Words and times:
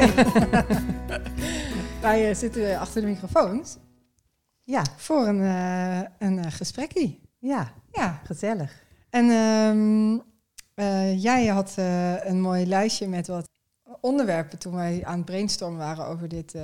Hi. 0.00 0.06
Wij 2.00 2.28
eh, 2.30 2.34
zitten 2.36 2.78
achter 2.78 3.00
de 3.00 3.06
microfoons 3.06 3.76
Ja, 4.64 4.82
voor 4.96 5.26
een, 5.26 5.40
eh 5.42 6.00
een 6.28 6.38
eh, 6.44 6.52
gesprekkie. 6.52 7.20
ja, 7.38 7.72
Ja, 7.92 8.20
gezellig. 8.24 8.84
en 9.10 9.30
ehm, 9.30 10.18
eh, 10.74 11.22
jij 11.22 11.46
had 11.46 11.74
een 12.24 12.40
mooi 12.40 12.66
lijstje 12.66 13.08
met 13.08 13.26
wat 13.26 13.48
onderwerpen 14.00 14.58
toen 14.58 14.74
wij 14.74 15.04
aan 15.04 15.16
het 15.16 15.24
brainstormen 15.24 15.78
waren 15.78 16.06
over 16.06 16.28
dit, 16.28 16.54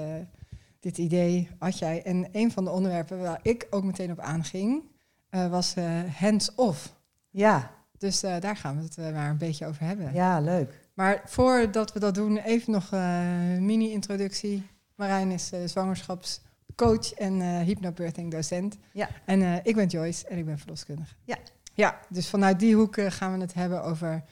dit 0.80 0.98
idee, 0.98 1.48
had 1.58 1.78
jij. 1.78 2.02
En 2.02 2.28
een 2.32 2.52
van 2.52 2.64
de 2.64 2.70
onderwerpen 2.70 3.20
waar 3.20 3.40
ik 3.42 3.66
ook 3.70 3.84
meteen 3.84 4.10
op 4.10 4.20
aanging, 4.20 4.82
was 5.30 5.74
hands-off. 6.18 6.94
Ja, 7.30 7.70
Dus 7.98 8.20
daar 8.20 8.56
gaan 8.56 8.76
we 8.76 8.82
het 8.82 9.14
maar 9.14 9.30
een 9.30 9.38
beetje 9.38 9.66
over 9.66 9.82
hebben. 9.82 10.14
ja, 10.14 10.40
leuk. 10.40 10.85
Maar 10.96 11.22
voordat 11.24 11.92
we 11.92 11.98
dat 12.00 12.14
doen, 12.14 12.36
even 12.36 12.72
nog 12.72 12.92
eh, 12.92 13.54
een 13.54 13.64
mini-introductie. 13.64 14.66
Marijn 14.94 15.30
is 15.30 15.52
eh, 15.52 15.60
zwangerschapscoach 15.64 17.12
en 17.12 17.40
eh 17.40 17.60
hypnobirthing 17.60 18.30
docent. 18.30 18.76
Ja. 18.92 19.08
En 19.24 19.60
ik 19.64 19.74
ben 19.74 19.86
Joyce 19.86 20.26
en 20.28 20.38
ik 20.38 20.44
ben 20.44 20.58
verloskundige. 20.58 21.14
Ja. 21.24 21.36
Ja, 21.74 22.00
dus 22.08 22.28
vanuit 22.28 22.58
die 22.58 22.74
hoek 22.74 23.00
gaan 23.00 23.32
we 23.32 23.40
het 23.40 23.54
hebben 23.54 23.82
over 23.84 24.24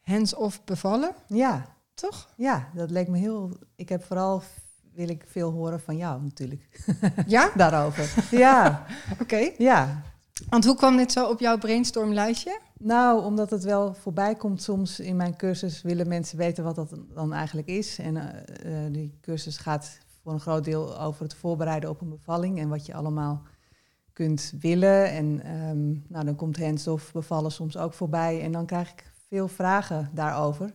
hands-off 0.00 0.64
bevallen, 0.64 1.14
Ja, 1.26 1.76
toch? 1.94 2.28
ja, 2.36 2.68
dat 2.74 2.90
leek 2.90 3.08
me 3.08 3.18
heel... 3.18 3.58
Ik 3.76 3.88
heb 3.88 4.04
vooral, 4.04 4.42
wil 4.94 5.08
ik 5.08 5.24
veel 5.26 5.50
horen 5.50 5.80
van 5.80 5.96
jou 5.96 6.22
natuurlijk, 6.22 6.80
Ja? 7.26 7.50
daarover. 7.56 8.24
Ja, 8.30 8.86
Oké. 9.22 9.50
ja. 9.58 10.02
Want 10.48 10.64
hoe 10.64 10.76
kwam 10.76 10.96
dit 10.96 11.12
zo 11.12 11.26
op 11.28 11.40
jouw 11.40 11.58
brainstormlijstje? 11.58 12.60
Nou, 12.78 13.24
omdat 13.24 13.50
het 13.50 13.64
wel 13.64 13.94
voorbij 13.94 14.34
komt 14.34 14.62
soms 14.62 15.00
in 15.00 15.16
mijn 15.16 15.36
cursus, 15.36 15.82
willen 15.82 16.08
mensen 16.08 16.38
weten 16.38 16.64
wat 16.64 16.74
dat 16.74 16.94
dan 17.14 17.32
eigenlijk 17.32 17.68
is. 17.68 17.98
En 17.98 18.16
eh, 18.16 18.84
eh, 18.84 18.92
die 18.92 19.18
cursus 19.20 19.56
gaat 19.56 19.98
voor 20.22 20.32
een 20.32 20.40
groot 20.40 20.64
deel 20.64 21.00
over 21.00 21.22
het 21.22 21.34
voorbereiden 21.34 21.90
op 21.90 22.00
een 22.00 22.08
bevalling 22.08 22.58
en 22.58 22.68
wat 22.68 22.86
je 22.86 22.94
allemaal 22.94 23.42
kunt 24.12 24.52
willen. 24.60 25.10
En 25.10 25.42
ehm, 25.42 25.88
nou, 26.08 26.24
dan 26.24 26.34
komt 26.34 26.58
hands-off 26.58 27.12
bevallen 27.12 27.52
soms 27.52 27.76
ook 27.76 27.92
voorbij. 27.92 28.42
En 28.42 28.52
dan 28.52 28.66
krijg 28.66 28.90
ik 28.90 29.12
veel 29.28 29.48
vragen 29.48 30.10
daarover. 30.14 30.74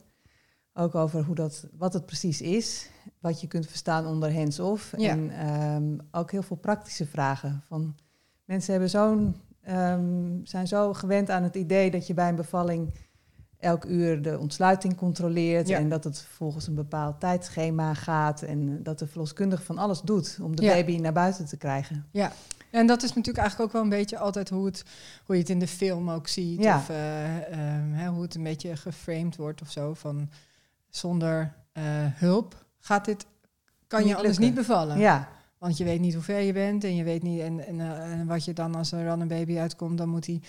Ook 0.73 0.95
over 0.95 1.23
hoe 1.23 1.35
dat, 1.35 1.67
wat 1.77 1.93
het 1.93 2.05
precies 2.05 2.41
is, 2.41 2.89
wat 3.19 3.41
je 3.41 3.47
kunt 3.47 3.67
verstaan 3.67 4.05
onder 4.07 4.33
hands-off. 4.33 4.93
Ja. 4.97 5.09
En 5.09 5.29
ehm, 5.29 5.97
ook 6.11 6.31
heel 6.31 6.41
veel 6.41 6.57
praktische 6.57 7.05
vragen. 7.05 7.63
Van, 7.67 7.95
mensen 8.45 8.71
hebben 8.71 8.89
zo'n, 8.89 9.35
ehm, 9.63 10.37
zijn 10.43 10.67
zo 10.67 10.93
gewend 10.93 11.29
aan 11.29 11.43
het 11.43 11.55
idee 11.55 11.91
dat 11.91 12.07
je 12.07 12.13
bij 12.13 12.29
een 12.29 12.35
bevalling 12.35 12.93
elk 13.59 13.85
uur 13.85 14.21
de 14.21 14.39
ontsluiting 14.39 14.95
controleert. 14.95 15.67
Ja. 15.67 15.77
En 15.77 15.89
dat 15.89 16.03
het 16.03 16.21
volgens 16.21 16.67
een 16.67 16.75
bepaald 16.75 17.19
tijdschema 17.19 17.93
gaat. 17.93 18.41
En 18.41 18.83
dat 18.83 18.99
de 18.99 19.07
verloskundige 19.07 19.63
van 19.63 19.77
alles 19.77 20.01
doet 20.01 20.37
om 20.41 20.55
de 20.55 20.63
Ja. 20.63 20.73
baby 20.73 20.97
naar 20.97 21.13
buiten 21.13 21.45
te 21.45 21.57
krijgen. 21.57 22.05
En 22.71 22.87
dat 22.87 23.03
is 23.03 23.09
natuurlijk 23.09 23.37
eigenlijk 23.37 23.67
ook 23.69 23.73
wel 23.73 23.81
een 23.83 23.97
beetje 23.99 24.17
altijd 24.17 24.49
hoe, 24.49 24.65
het, 24.65 24.83
hoe 25.25 25.35
je 25.35 25.41
het 25.41 25.51
in 25.51 25.59
de 25.59 25.67
film 25.67 26.09
ook 26.09 26.27
ziet. 26.27 26.63
Ja. 26.63 26.77
Of 26.77 26.89
eh, 26.89 27.51
ehm, 27.51 27.91
hè, 27.91 28.07
hoe 28.07 28.21
het 28.21 28.35
een 28.35 28.43
beetje 28.43 28.75
geframed 28.75 29.35
wordt 29.35 29.61
of 29.61 29.71
zo. 29.71 29.93
Van 29.93 30.29
zonder 30.89 31.53
eh, 31.71 31.83
hulp 32.13 32.65
gaat 32.79 33.05
dit, 33.05 33.25
kan 33.87 34.05
je 34.05 34.21
lukken. 34.21 34.41
niet 34.41 34.53
bevallen. 34.53 34.97
Ja, 34.97 35.27
Want 35.63 35.77
je 35.77 35.83
weet 35.83 35.99
niet 35.99 36.13
hoe 36.13 36.23
ver 36.23 36.39
je 36.39 36.53
bent 36.53 36.83
en 36.83 36.95
je 36.95 37.03
weet 37.03 37.23
niet. 37.23 37.39
En, 37.39 37.67
en, 37.67 37.79
eh, 37.79 38.11
en 38.11 38.25
wat 38.27 38.45
je 38.45 38.53
dan 38.53 38.75
als 38.75 38.91
er 38.91 39.05
dan 39.05 39.19
een 39.19 39.27
baby 39.27 39.57
uitkomt, 39.57 39.97
dan 39.97 40.09
moet 40.09 40.23
die, 40.25 40.41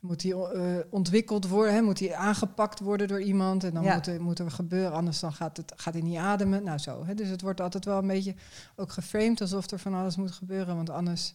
moet 0.00 0.20
die 0.20 0.34
eh, 0.34 0.76
ontwikkeld 0.90 1.48
worden, 1.48 1.74
hè, 1.74 1.82
moet 1.82 1.98
die 1.98 2.16
aangepakt 2.16 2.80
worden 2.80 3.08
door 3.08 3.22
iemand. 3.22 3.64
En 3.64 3.74
dan 3.74 3.82
Ja. 3.82 3.94
moet, 3.94 4.06
er, 4.06 4.22
moet 4.22 4.38
er 4.38 4.50
gebeuren, 4.50 4.92
anders 4.92 5.20
dan 5.20 5.32
gaat, 5.32 5.56
het, 5.56 5.72
gaat 5.76 5.94
hij 5.94 6.02
niet 6.02 6.16
ademen. 6.16 6.64
Nou 6.64 6.78
zo. 6.78 7.04
Hè. 7.04 7.14
Dus 7.14 7.28
het 7.28 7.40
wordt 7.42 7.60
altijd 7.60 7.84
wel 7.84 7.98
een 7.98 8.06
beetje 8.06 8.34
ook 8.76 8.92
geframed 8.92 9.40
alsof 9.40 9.70
er 9.70 9.78
van 9.78 9.94
alles 9.94 10.16
moet 10.16 10.32
gebeuren, 10.32 10.76
want 10.76 10.90
anders 10.90 11.34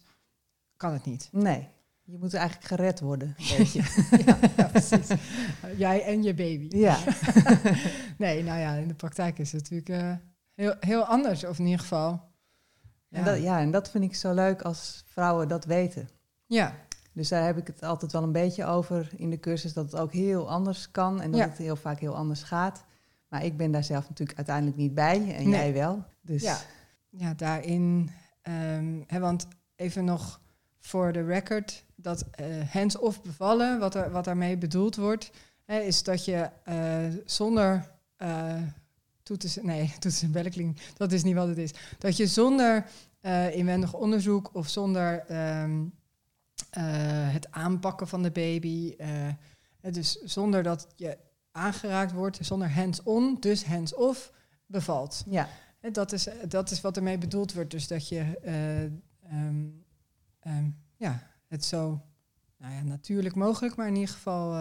kan 0.77 0.93
het 0.93 1.05
niet. 1.05 1.29
nee. 1.31 1.67
Je 2.03 2.17
moet 2.17 2.33
eigenlijk 2.33 2.67
gered 2.67 2.99
worden, 2.99 3.35
ja, 3.37 4.37
ja, 4.57 4.63
precies. 4.67 5.07
Jij 5.77 6.03
en 6.03 6.23
je 6.23 6.33
baby. 6.33 6.77
ja. 6.77 6.97
Nee, 8.17 8.43
nou 8.43 8.59
ja, 8.59 8.73
in 8.73 8.87
de 8.87 8.93
praktijk 8.93 9.39
is 9.39 9.51
het 9.51 9.61
natuurlijk 9.61 9.89
eh, 9.89 10.11
heel, 10.55 10.75
heel 10.79 11.03
anders, 11.03 11.45
of 11.45 11.59
in 11.59 11.65
ieder 11.65 11.79
geval. 11.79 12.21
En 13.17 13.23
dat, 13.23 13.41
ja, 13.41 13.59
en 13.59 13.71
dat 13.71 13.89
vind 13.89 14.03
ik 14.03 14.15
zo 14.15 14.33
leuk 14.33 14.61
als 14.61 15.03
vrouwen 15.07 15.47
dat 15.47 15.65
weten. 15.65 16.09
ja. 16.45 16.73
Dus 17.13 17.29
daar 17.29 17.45
heb 17.45 17.57
ik 17.57 17.67
het 17.67 17.83
altijd 17.83 18.11
wel 18.11 18.23
een 18.23 18.31
beetje 18.31 18.65
over 18.65 19.09
in 19.15 19.29
de 19.29 19.39
cursus, 19.39 19.73
dat 19.73 19.91
het 19.91 20.01
ook 20.01 20.13
heel 20.13 20.49
anders 20.49 20.91
kan 20.91 21.21
en 21.21 21.31
dat 21.31 21.39
Ja. 21.39 21.47
het 21.47 21.57
heel 21.57 21.75
vaak 21.75 21.99
heel 21.99 22.15
anders 22.15 22.43
gaat. 22.43 22.83
Maar 23.27 23.45
ik 23.45 23.57
ben 23.57 23.71
daar 23.71 23.83
zelf 23.83 24.09
natuurlijk 24.09 24.37
uiteindelijk 24.37 24.77
niet 24.77 24.93
bij 24.93 25.15
en 25.35 25.49
Nee. 25.49 25.59
jij 25.59 25.73
wel. 25.73 26.03
Dus 26.21 26.41
Ja. 26.41 26.57
ja, 27.09 27.33
daarin. 27.33 28.09
ehm, 28.41 29.01
hè, 29.07 29.19
want 29.19 29.47
even 29.75 30.05
nog 30.05 30.39
voor 30.79 31.11
de 31.11 31.23
record: 31.25 31.85
dat 31.95 32.25
eh, 32.31 32.45
hands-off 32.69 33.21
bevallen, 33.21 33.79
wat, 33.79 33.95
er, 33.95 34.11
wat 34.11 34.23
daarmee 34.25 34.57
bedoeld 34.57 34.95
wordt, 34.95 35.31
hè, 35.65 35.79
is 35.79 36.03
dat 36.03 36.25
je 36.25 36.49
eh, 36.63 37.05
zonder. 37.25 37.89
eh 38.17 38.55
toetsen, 39.27 39.65
nee, 39.65 39.93
toetsen 39.99 40.27
en 40.27 40.33
bellenkling, 40.33 40.79
dat 40.97 41.11
is 41.11 41.23
niet 41.23 41.35
wat 41.35 41.47
het 41.47 41.57
is. 41.57 41.73
Dat 41.97 42.17
je 42.17 42.27
zonder 42.27 42.85
eh, 43.21 43.55
inwendig 43.55 43.93
onderzoek 43.93 44.49
of 44.53 44.67
zonder 44.67 45.25
ehm, 45.27 45.85
eh, 46.69 46.83
het 47.33 47.51
aanpakken 47.51 48.07
van 48.07 48.23
de 48.23 48.31
baby, 48.31 48.93
eh, 48.97 49.33
dus 49.91 50.21
zonder 50.21 50.63
dat 50.63 50.87
je 50.95 51.17
aangeraakt 51.51 52.11
wordt, 52.11 52.37
zonder 52.41 52.71
hands-on, 52.71 53.37
dus 53.39 53.65
hands-off, 53.65 54.31
bevalt. 54.65 55.23
ja, 55.27 55.49
Dat 55.91 56.11
is, 56.11 56.27
dat 56.47 56.71
is 56.71 56.81
wat 56.81 56.97
ermee 56.97 57.17
bedoeld 57.17 57.53
wordt. 57.53 57.71
Dus 57.71 57.87
dat 57.87 58.07
je 58.07 58.39
eh, 58.41 58.83
ehm, 58.83 59.65
ehm, 60.39 60.69
ja, 60.95 61.23
het 61.47 61.65
zo 61.65 62.01
nou 62.57 62.73
ja, 62.73 62.83
natuurlijk 62.83 63.35
mogelijk, 63.35 63.75
maar 63.75 63.87
in 63.87 63.95
ieder 63.95 64.13
geval. 64.13 64.53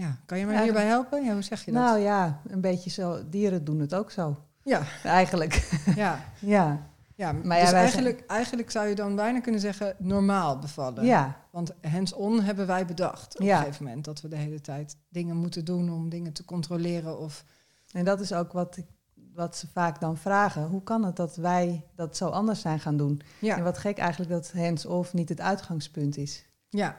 Ja, 0.00 0.16
kan 0.26 0.38
je 0.38 0.46
me 0.46 0.62
hierbij 0.62 0.86
helpen? 0.86 1.24
Ja, 1.24 1.32
hoe 1.32 1.42
zeg 1.42 1.64
je 1.64 1.72
dat? 1.72 1.82
nou 1.82 1.98
ja, 1.98 2.40
een 2.46 2.60
beetje 2.60 2.90
zo. 2.90 3.28
Dieren 3.28 3.64
doen 3.64 3.78
het 3.80 3.94
ook 3.94 4.10
zo, 4.10 4.36
ja, 4.62 4.82
eigenlijk. 5.04 5.68
ja, 5.96 6.24
ja, 6.56 6.88
ja. 7.14 7.32
Maar 7.32 7.56
ja, 7.58 7.64
dus 7.64 7.72
eigenlijk, 7.72 8.24
eigenlijk 8.26 8.70
zou 8.70 8.86
je 8.88 8.94
dan 8.94 9.16
bijna 9.16 9.40
kunnen 9.40 9.60
zeggen 9.60 9.94
normaal 9.98 10.58
bevallen. 10.58 11.04
ja, 11.04 11.36
Want 11.50 11.72
hands-on 11.82 12.40
hebben 12.42 12.66
wij 12.66 12.86
bedacht 12.86 13.38
op 13.38 13.42
Ja. 13.44 13.56
een 13.58 13.62
gegeven 13.64 13.84
moment. 13.84 14.04
Dat 14.04 14.20
we 14.20 14.28
de 14.28 14.36
hele 14.36 14.60
tijd 14.60 14.96
dingen 15.08 15.36
moeten 15.36 15.64
doen 15.64 15.90
om 15.92 16.08
dingen 16.08 16.32
te 16.32 16.44
controleren. 16.44 17.18
Of, 17.18 17.44
en 17.92 18.04
dat 18.04 18.20
is 18.20 18.32
ook 18.32 18.52
wat, 18.52 18.76
ik, 18.76 18.86
wat 19.34 19.56
ze 19.56 19.66
vaak 19.72 20.00
dan 20.00 20.16
vragen. 20.16 20.66
Hoe 20.66 20.82
kan 20.82 21.04
het 21.04 21.16
dat 21.16 21.36
wij 21.36 21.84
dat 21.94 22.16
zo 22.16 22.28
anders 22.28 22.60
zijn 22.60 22.80
gaan 22.80 22.96
doen? 22.96 23.20
En 23.40 23.46
ja, 23.46 23.62
wat 23.62 23.78
gek 23.78 23.98
eigenlijk 23.98 24.30
dat 24.30 24.52
hands-off 24.52 25.12
niet 25.12 25.28
het 25.28 25.40
uitgangspunt 25.40 26.16
is. 26.16 26.46
Ja, 26.68 26.96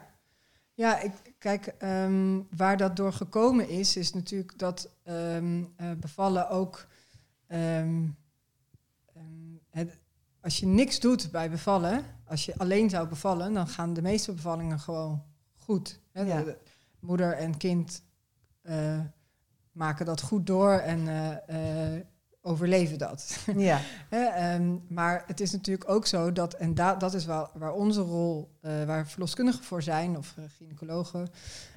ja 0.74 1.00
ik, 1.00 1.12
kijk, 1.38 1.66
ehm, 1.66 2.40
waar 2.56 2.76
dat 2.76 2.96
door 2.96 3.12
gekomen 3.12 3.68
is, 3.68 3.96
is 3.96 4.12
natuurlijk 4.12 4.58
dat 4.58 4.90
ehm, 5.02 5.64
eh, 5.76 5.92
bevallen 5.92 6.48
ook. 6.50 6.86
ehm, 7.46 8.04
het, 9.70 9.98
als 10.40 10.58
je 10.58 10.66
niks 10.66 11.00
doet 11.00 11.30
bij 11.30 11.50
bevallen, 11.50 12.04
als 12.24 12.44
je 12.44 12.56
alleen 12.58 12.90
zou 12.90 13.08
bevallen, 13.08 13.52
dan 13.52 13.68
gaan 13.68 13.92
de 13.94 14.02
meeste 14.02 14.32
bevallingen 14.32 14.78
gewoon 14.80 15.22
goed. 15.56 16.00
Hè? 16.12 16.22
Ja. 16.22 16.38
De- 16.38 16.44
de 16.44 17.06
moeder 17.06 17.32
en 17.32 17.56
kind 17.56 18.02
eh, 18.62 19.00
maken 19.72 20.06
dat 20.06 20.20
goed 20.22 20.46
door 20.46 20.72
en 20.72 21.08
eh, 21.46 22.00
overleven 22.42 22.98
dat. 22.98 23.38
Ja, 23.56 23.80
ehm, 24.10 24.76
maar 24.88 25.24
het 25.26 25.40
is 25.40 25.52
natuurlijk 25.52 25.90
ook 25.90 26.06
zo 26.06 26.32
dat, 26.32 26.54
en 26.54 26.74
da- 26.74 26.94
dat 26.94 27.14
is 27.14 27.24
wel 27.24 27.50
waar 27.54 27.72
onze 27.72 28.00
rol, 28.00 28.50
eh, 28.60 28.84
waar 28.84 29.06
verloskundigen 29.06 29.64
voor 29.64 29.82
zijn, 29.82 30.16
of 30.16 30.34
eh, 30.36 30.44
gynaecologen, 30.56 31.28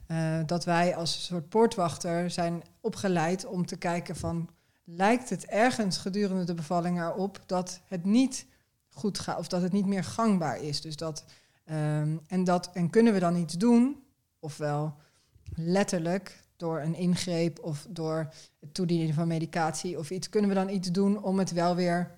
eh, 0.07 0.39
dat 0.45 0.65
wij 0.65 0.95
als 0.95 1.15
een 1.15 1.21
soort 1.21 1.49
poortwachter 1.49 2.29
zijn 2.29 2.63
opgeleid 2.81 3.45
om 3.45 3.65
te 3.65 3.75
kijken 3.77 4.15
van, 4.15 4.49
lijkt 4.83 5.29
het 5.29 5.45
ergens 5.45 5.97
gedurende 5.97 6.43
de 6.43 6.53
bevalling 6.53 7.01
erop 7.01 7.39
dat 7.45 7.81
het 7.87 8.05
niet 8.05 8.45
goed 8.89 9.19
gaat, 9.19 9.39
of 9.39 9.47
dat 9.47 9.61
het 9.61 9.71
niet 9.71 9.85
meer 9.85 10.03
gangbaar 10.03 10.61
is. 10.61 10.81
Dus 10.81 10.95
dat, 10.95 11.25
ehm, 11.65 12.17
en, 12.27 12.43
dat, 12.43 12.69
en 12.73 12.89
kunnen 12.89 13.13
we 13.13 13.19
dan 13.19 13.35
iets 13.35 13.53
doen, 13.53 14.03
ofwel 14.39 14.95
letterlijk 15.55 16.43
door 16.57 16.79
een 16.79 16.95
ingreep 16.95 17.59
of 17.63 17.87
door 17.89 18.33
het 18.59 18.73
toedienen 18.73 19.13
van 19.13 19.27
medicatie 19.27 19.97
of 19.99 20.09
iets, 20.09 20.29
kunnen 20.29 20.49
we 20.49 20.55
dan 20.55 20.69
iets 20.69 20.91
doen 20.91 21.23
om 21.23 21.39
het 21.39 21.51
wel 21.51 21.75
weer 21.75 22.11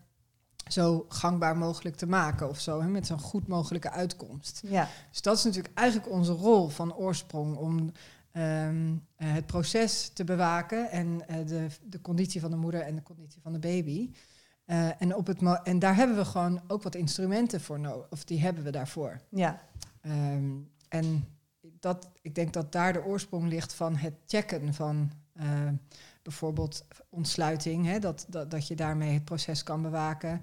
zo 0.67 1.05
gangbaar 1.09 1.57
mogelijk 1.57 1.95
te 1.95 2.07
maken 2.07 2.49
of 2.49 2.59
zo, 2.59 2.81
hè, 2.81 2.87
met 2.87 3.07
zo'n 3.07 3.19
goed 3.19 3.47
mogelijke 3.47 3.91
uitkomst. 3.91 4.61
ja, 4.65 4.87
Dus 5.11 5.21
dat 5.21 5.37
is 5.37 5.43
natuurlijk 5.43 5.77
eigenlijk 5.77 6.11
onze 6.11 6.31
rol 6.31 6.67
van 6.67 6.95
oorsprong 6.95 7.55
om 7.55 7.91
ehm, 8.31 8.95
eh, 9.15 9.33
het 9.33 9.45
proces 9.45 10.09
te 10.09 10.23
bewaken 10.23 10.91
en 10.91 11.27
eh, 11.27 11.45
de, 11.45 11.67
de 11.83 12.01
conditie 12.01 12.41
van 12.41 12.51
de 12.51 12.57
moeder 12.57 12.81
en 12.81 12.95
de 12.95 13.03
conditie 13.03 13.41
van 13.41 13.53
de 13.53 13.59
baby. 13.59 14.11
Eh, 14.65 15.01
en, 15.01 15.15
op 15.15 15.27
het 15.27 15.41
en 15.63 15.79
daar 15.79 15.95
hebben 15.95 16.17
we 16.17 16.25
gewoon 16.25 16.61
ook 16.67 16.83
wat 16.83 16.95
instrumenten 16.95 17.61
voor 17.61 17.79
nodig, 17.79 18.07
of 18.09 18.23
die 18.23 18.41
hebben 18.41 18.63
we 18.63 18.71
daarvoor. 18.71 19.21
ja, 19.29 19.59
Ehm, 20.07 20.51
en 20.89 21.27
dat, 21.79 22.09
ik 22.21 22.35
denk 22.35 22.53
dat 22.53 22.71
daar 22.71 22.93
de 22.93 23.03
oorsprong 23.03 23.47
ligt 23.47 23.73
van 23.73 23.95
het 23.95 24.13
checken 24.25 24.73
van 24.73 25.11
eh, 25.33 25.69
bijvoorbeeld 26.21 26.85
ontsluiting, 27.09 27.85
hè, 27.85 27.99
dat, 27.99 28.25
dat, 28.29 28.51
dat 28.51 28.67
je 28.67 28.75
daarmee 28.75 29.13
het 29.13 29.25
proces 29.25 29.63
kan 29.63 29.81
bewaken. 29.81 30.41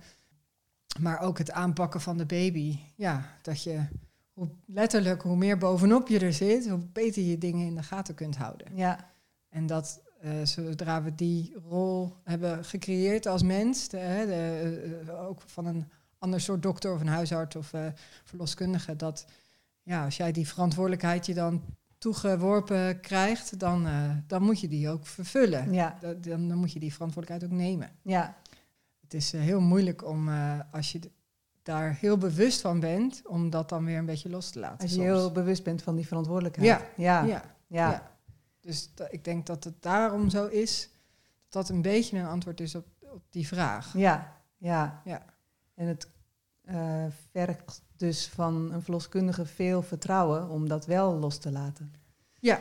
Maar 1.00 1.20
ook 1.20 1.38
het 1.38 1.50
aanpakken 1.50 2.00
van 2.00 2.16
de 2.16 2.26
baby. 2.26 2.78
Ja, 2.94 3.36
dat 3.42 3.62
je 3.62 3.86
hoe, 4.32 4.48
letterlijk 4.66 5.22
hoe 5.22 5.36
meer 5.36 5.58
bovenop 5.58 6.08
je 6.08 6.18
er 6.18 6.32
zit, 6.32 6.68
hoe 6.68 6.78
beter 6.78 7.22
je 7.22 7.38
dingen 7.38 7.66
in 7.66 7.74
de 7.74 7.82
gaten 7.82 8.14
kunt 8.14 8.36
houden. 8.36 8.76
Ja. 8.76 9.12
En 9.48 9.66
dat 9.66 10.02
uh, 10.24 10.44
zodra 10.44 11.02
we 11.02 11.14
die 11.14 11.54
rol 11.68 12.16
hebben 12.24 12.64
gecreëerd 12.64 13.26
als 13.26 13.42
mens, 13.42 13.88
de, 13.88 14.24
de, 14.26 15.04
uh, 15.06 15.28
ook 15.28 15.40
van 15.40 15.66
een 15.66 15.88
ander 16.18 16.40
soort 16.40 16.62
dokter 16.62 16.92
of 16.92 17.00
een 17.00 17.06
huisarts 17.06 17.56
of 17.56 17.72
uh, 17.72 17.86
verloskundige, 18.24 18.96
dat 18.96 19.26
ja, 19.84 20.04
als 20.04 20.16
jij 20.16 20.32
die 20.32 20.48
verantwoordelijkheid 20.48 21.26
je 21.26 21.34
dan 21.34 21.62
toegeworpen 21.98 23.00
krijgt, 23.00 23.58
dan, 23.58 23.88
dan 24.26 24.42
moet 24.42 24.60
je 24.60 24.68
die 24.68 24.88
ook 24.88 25.06
vervullen. 25.06 25.72
Ja. 25.72 25.98
Dan, 26.00 26.48
dan 26.48 26.58
moet 26.58 26.72
je 26.72 26.80
die 26.80 26.92
verantwoordelijkheid 26.92 27.52
ook 27.52 27.58
nemen. 27.58 27.90
Ja. 28.02 28.36
Het 29.00 29.14
is 29.14 29.32
heel 29.32 29.60
moeilijk 29.60 30.04
om, 30.04 30.28
als 30.70 30.92
je 30.92 31.00
daar 31.62 31.94
heel 31.94 32.18
bewust 32.18 32.60
van 32.60 32.80
bent, 32.80 33.22
om 33.26 33.50
dat 33.50 33.68
dan 33.68 33.84
weer 33.84 33.98
een 33.98 34.06
beetje 34.06 34.28
los 34.28 34.50
te 34.50 34.58
laten. 34.58 34.78
Als 34.78 34.90
je 34.90 34.96
soms. 34.96 35.06
heel 35.06 35.32
bewust 35.32 35.64
bent 35.64 35.82
van 35.82 35.96
die 35.96 36.06
verantwoordelijkheid. 36.06 36.68
Ja. 36.68 36.86
Ja. 36.96 37.24
ja. 37.24 37.42
ja. 37.66 37.90
ja. 37.90 38.10
Dus 38.60 38.90
ik 39.10 39.24
denk 39.24 39.46
dat 39.46 39.64
het 39.64 39.82
daarom 39.82 40.30
zo 40.30 40.46
is, 40.46 40.90
dat 41.48 41.66
dat 41.66 41.68
een 41.68 41.82
beetje 41.82 42.18
een 42.18 42.26
antwoord 42.26 42.60
is 42.60 42.74
op, 42.74 42.86
op 43.00 43.22
die 43.30 43.46
vraag. 43.46 43.96
Ja, 43.96 44.40
ja. 44.56 45.00
Ja. 45.04 45.24
En 45.74 45.86
het 45.86 46.08
vergt 47.30 47.82
dus 47.96 48.28
van 48.28 48.72
een 48.72 48.82
verloskundige 48.82 49.46
veel 49.46 49.82
vertrouwen 49.82 50.48
om 50.48 50.68
dat 50.68 50.86
wel 50.86 51.14
los 51.18 51.38
te 51.38 51.50
laten. 51.50 51.92
Ja, 52.40 52.60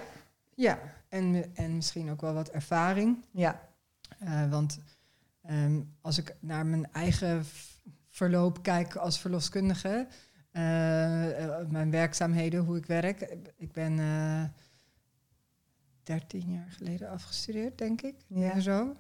ja. 0.56 0.80
En, 1.10 1.56
en 1.56 1.76
misschien 1.76 2.12
ook 2.12 2.22
wel 2.22 2.34
wat 2.34 2.50
ervaring. 2.50 3.26
Ja. 3.32 3.70
Uh, 4.24 4.50
want 4.50 4.80
um, 5.50 5.96
als 6.02 6.18
ik 6.18 6.36
naar 6.40 6.66
mijn 6.66 6.92
eigen 6.92 7.46
verloop 8.10 8.64
kijk 8.64 8.96
als 8.96 9.20
verloskundige, 9.20 10.08
uh, 10.52 10.62
mijn 11.68 11.92
werkzaamheden, 11.92 12.64
hoe 12.64 12.78
ik 12.78 12.86
werk. 12.86 13.36
Ik 13.58 13.72
ben 13.72 14.00
13 16.04 16.52
jaar 16.52 16.72
geleden 16.72 17.10
afgestudeerd, 17.10 17.78
denk 17.78 18.02
ik. 18.02 18.16
Ja. 18.28 18.60
Zo. 18.60 18.96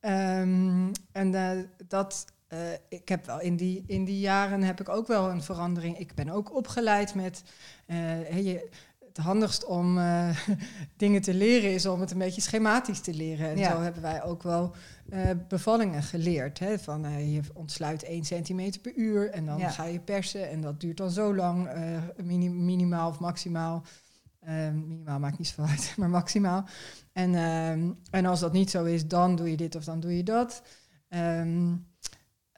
Um, 0.00 0.90
en 1.12 1.32
uh, 1.32 1.50
dat, 1.88 2.24
uh, 2.52 2.58
ik 2.88 3.08
heb 3.08 3.26
wel 3.26 3.40
in 3.40 3.56
die, 3.56 3.84
in 3.86 4.04
die 4.04 4.20
jaren 4.20 4.62
heb 4.62 4.80
ik 4.80 4.88
ook 4.88 5.06
wel 5.06 5.30
een 5.30 5.42
verandering. 5.42 5.98
Ik 5.98 6.14
ben 6.14 6.28
ook 6.28 6.54
opgeleid 6.54 7.14
met 7.14 7.42
uh, 7.86 8.44
je, 8.44 8.68
het 9.06 9.16
handigst 9.16 9.64
om 9.64 9.98
dingen 10.96 11.22
te 11.22 11.34
leren 11.34 11.72
is 11.72 11.86
om 11.86 12.00
het 12.00 12.10
een 12.10 12.18
beetje 12.18 12.40
schematisch 12.40 13.00
te 13.00 13.14
leren. 13.14 13.48
En 13.48 13.58
ja. 13.58 13.70
zo 13.70 13.80
hebben 13.80 14.02
wij 14.02 14.22
ook 14.22 14.42
wel 14.42 14.74
bevallingen 15.48 16.02
geleerd. 16.02 16.58
Hè, 16.58 16.78
van 16.78 17.30
je 17.32 17.40
ontsluit 17.54 18.02
1 18.02 18.24
centimeter 18.24 18.80
per 18.80 18.94
uur 18.94 19.30
en 19.30 19.46
dan 19.46 19.58
Ja. 19.58 19.70
ga 19.70 19.84
je 19.84 20.00
persen 20.00 20.50
en 20.50 20.60
dat 20.60 20.80
duurt 20.80 20.96
dan 20.96 21.10
zo 21.10 21.34
lang, 21.34 21.68
minim, 22.22 22.64
minimaal 22.64 23.08
of 23.08 23.18
maximaal. 23.18 23.82
Uh, 24.48 24.70
minimaal 24.70 25.18
maakt 25.18 25.38
niet 25.38 25.48
zoveel 25.48 25.64
uit, 25.64 25.94
maar 25.98 26.08
maximaal. 26.08 26.64
En, 27.12 27.32
uh, 27.32 27.70
en 28.10 28.26
als 28.26 28.40
dat 28.40 28.52
niet 28.52 28.70
zo 28.70 28.84
is, 28.84 29.06
dan 29.06 29.36
doe 29.36 29.50
je 29.50 29.56
dit 29.56 29.74
of 29.74 29.84
dan 29.84 30.00
doe 30.00 30.16
je 30.16 30.22
dat. 30.22 30.62
Um, 31.08 31.87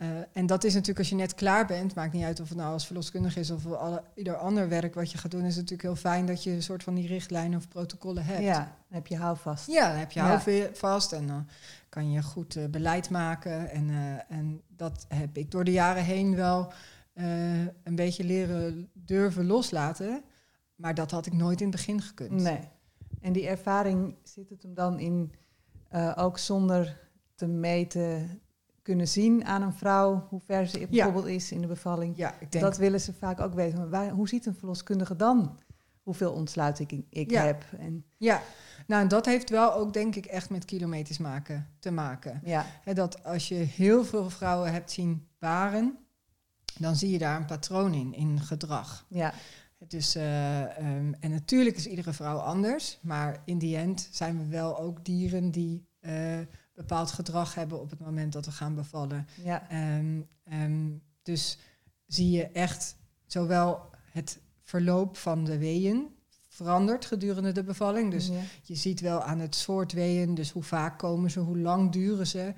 uh, 0.03 0.09
en 0.33 0.47
dat 0.47 0.65
is 0.65 0.73
natuurlijk 0.73 0.99
als 0.99 1.09
je 1.09 1.15
net 1.15 1.35
klaar 1.35 1.67
bent, 1.67 1.95
maakt 1.95 2.13
niet 2.13 2.25
uit 2.25 2.41
of 2.41 2.49
het 2.49 2.59
nou 2.59 2.73
als 2.73 2.87
verloskundige 2.87 3.41
is 3.41 3.51
of 3.51 3.73
alle, 3.73 4.03
ieder 4.15 4.37
ander 4.37 4.69
werk 4.69 4.95
wat 4.95 5.11
je 5.11 5.19
gaat 5.19 5.31
doen, 5.31 5.41
is 5.41 5.57
het 5.57 5.71
natuurlijk 5.71 5.83
heel 5.83 6.11
fijn 6.11 6.27
dat 6.27 6.43
je 6.43 6.51
een 6.51 6.63
soort 6.63 6.83
van 6.83 6.95
die 6.95 7.07
richtlijnen 7.07 7.59
of 7.59 7.69
protocollen 7.69 8.25
hebt. 8.25 8.43
Ja, 8.43 8.59
dan 8.59 8.67
heb 8.89 9.07
je 9.07 9.17
houvast. 9.17 9.67
Ja, 9.67 9.89
dan 9.89 9.99
heb 9.99 10.11
je 10.11 10.21
houvast 10.21 11.13
en 11.13 11.27
dan 11.27 11.47
kan 11.89 12.11
je 12.11 12.23
goed 12.23 12.57
uh, 12.57 12.67
beleid 12.67 13.11
maken. 13.11 13.71
En, 13.71 13.89
uh, 13.89 14.15
en 14.29 14.63
dat 14.69 15.07
heb 15.09 15.37
ik 15.37 15.51
door 15.51 15.65
de 15.65 15.73
jaren 15.73 16.05
heen 16.05 16.37
wel 16.37 16.73
een 17.83 17.95
beetje 17.95 18.25
leren 18.25 18.89
durven 18.93 19.47
loslaten. 19.47 20.23
Maar 20.75 20.95
dat 20.95 21.11
had 21.11 21.27
ik 21.27 21.33
nooit 21.33 21.61
in 21.61 21.67
het 21.67 21.77
begin 21.77 22.01
gekund. 22.01 22.31
Nee. 22.31 22.69
En 23.21 23.33
die 23.33 23.47
ervaring 23.47 24.17
zit 24.23 24.51
het 24.51 24.63
hem 24.63 24.75
dan 24.75 24.99
in 24.99 25.33
ook 26.17 26.39
zonder 26.39 27.01
te 27.35 27.47
meten 27.47 28.41
kunnen 28.91 29.09
zien 29.09 29.45
aan 29.45 29.63
een 29.63 29.73
vrouw 29.73 30.27
hoe 30.29 30.41
ver 30.41 30.67
ze 30.67 30.87
bijvoorbeeld 30.87 31.27
ja. 31.27 31.31
is 31.31 31.53
in 31.53 31.61
de 31.61 31.67
bevalling. 31.67 32.17
Ja, 32.17 32.35
ik 32.41 32.53
denk 32.53 32.65
dat 32.65 32.77
willen 32.77 33.01
ze 33.01 33.13
vaak 33.13 33.41
ook 33.41 33.55
weten. 33.55 33.79
Maar 33.79 33.89
waar, 33.89 34.11
hoe 34.11 34.29
ziet 34.29 34.47
een 34.47 34.55
verloskundige 34.55 35.17
dan 35.17 35.59
hoeveel 36.03 36.33
ontsluiting 36.33 37.07
ik, 37.09 37.31
ja. 37.31 37.43
heb? 37.43 37.65
En 37.79 38.05
ja, 38.17 38.43
nou 38.87 39.09
dat 39.09 39.27
heeft 39.27 39.51
wel 39.51 39.75
ook 39.75 39.93
denk 39.93 40.15
ik 40.15 40.27
echt 40.27 40.51
met 40.51 40.65
kilometers 40.65 41.19
maken, 41.19 41.69
te 41.79 41.91
maken. 41.91 42.41
ja. 42.45 42.67
He, 42.83 42.95
dat 42.95 43.25
als 43.25 43.49
je 43.49 43.55
heel 43.55 44.05
veel 44.05 44.31
vrouwen 44.31 44.73
hebt 44.73 44.91
zien 44.91 45.27
baren, 45.39 45.99
dan 46.79 46.97
zie 46.97 47.11
je 47.11 47.19
daar 47.19 47.37
een 47.37 47.47
patroon 47.47 47.95
in, 47.95 48.15
in 48.15 48.41
gedrag. 48.41 49.07
Ja. 49.09 49.33
Dus, 49.89 50.17
uh, 50.17 50.61
um, 50.61 51.15
en 51.21 51.31
natuurlijk 51.31 51.77
is 51.77 51.87
iedere 51.87 52.13
vrouw 52.13 52.39
anders, 52.39 52.99
maar 53.03 53.43
in 53.45 53.59
die 53.59 53.77
end 53.77 54.09
zijn 54.11 54.39
we 54.39 54.47
wel 54.47 54.79
ook 54.79 55.05
dieren 55.05 55.51
die 55.51 55.89
uh, 56.01 56.39
bepaald 56.87 57.11
gedrag 57.11 57.55
hebben 57.55 57.81
op 57.81 57.91
het 57.91 58.01
moment 58.01 58.33
dat 58.33 58.45
we 58.45 58.53
gaan 58.53 58.75
bevallen. 58.75 59.27
Ja. 59.45 59.73
Um, 59.99 60.29
um, 60.53 61.03
dus 61.23 61.59
zie 62.07 62.31
je 62.31 62.47
echt 62.47 62.97
zowel 63.27 63.91
het 64.13 64.41
verloop 64.63 65.17
van 65.17 65.45
de 65.45 65.59
weeën 65.59 66.09
verandert 66.49 67.05
gedurende 67.05 67.53
de 67.53 67.63
bevalling. 67.63 68.11
Dus 68.11 68.27
ja. 68.27 68.41
je 68.63 68.75
ziet 68.75 69.01
wel 69.01 69.23
aan 69.23 69.39
het 69.39 69.55
soort 69.55 69.93
weeën, 69.93 70.35
dus 70.35 70.51
hoe 70.51 70.63
vaak 70.63 70.99
komen 70.99 71.31
ze, 71.31 71.41
hoe 71.41 71.59
lang 71.59 71.93
duren 71.93 72.27
ze. 72.27 72.55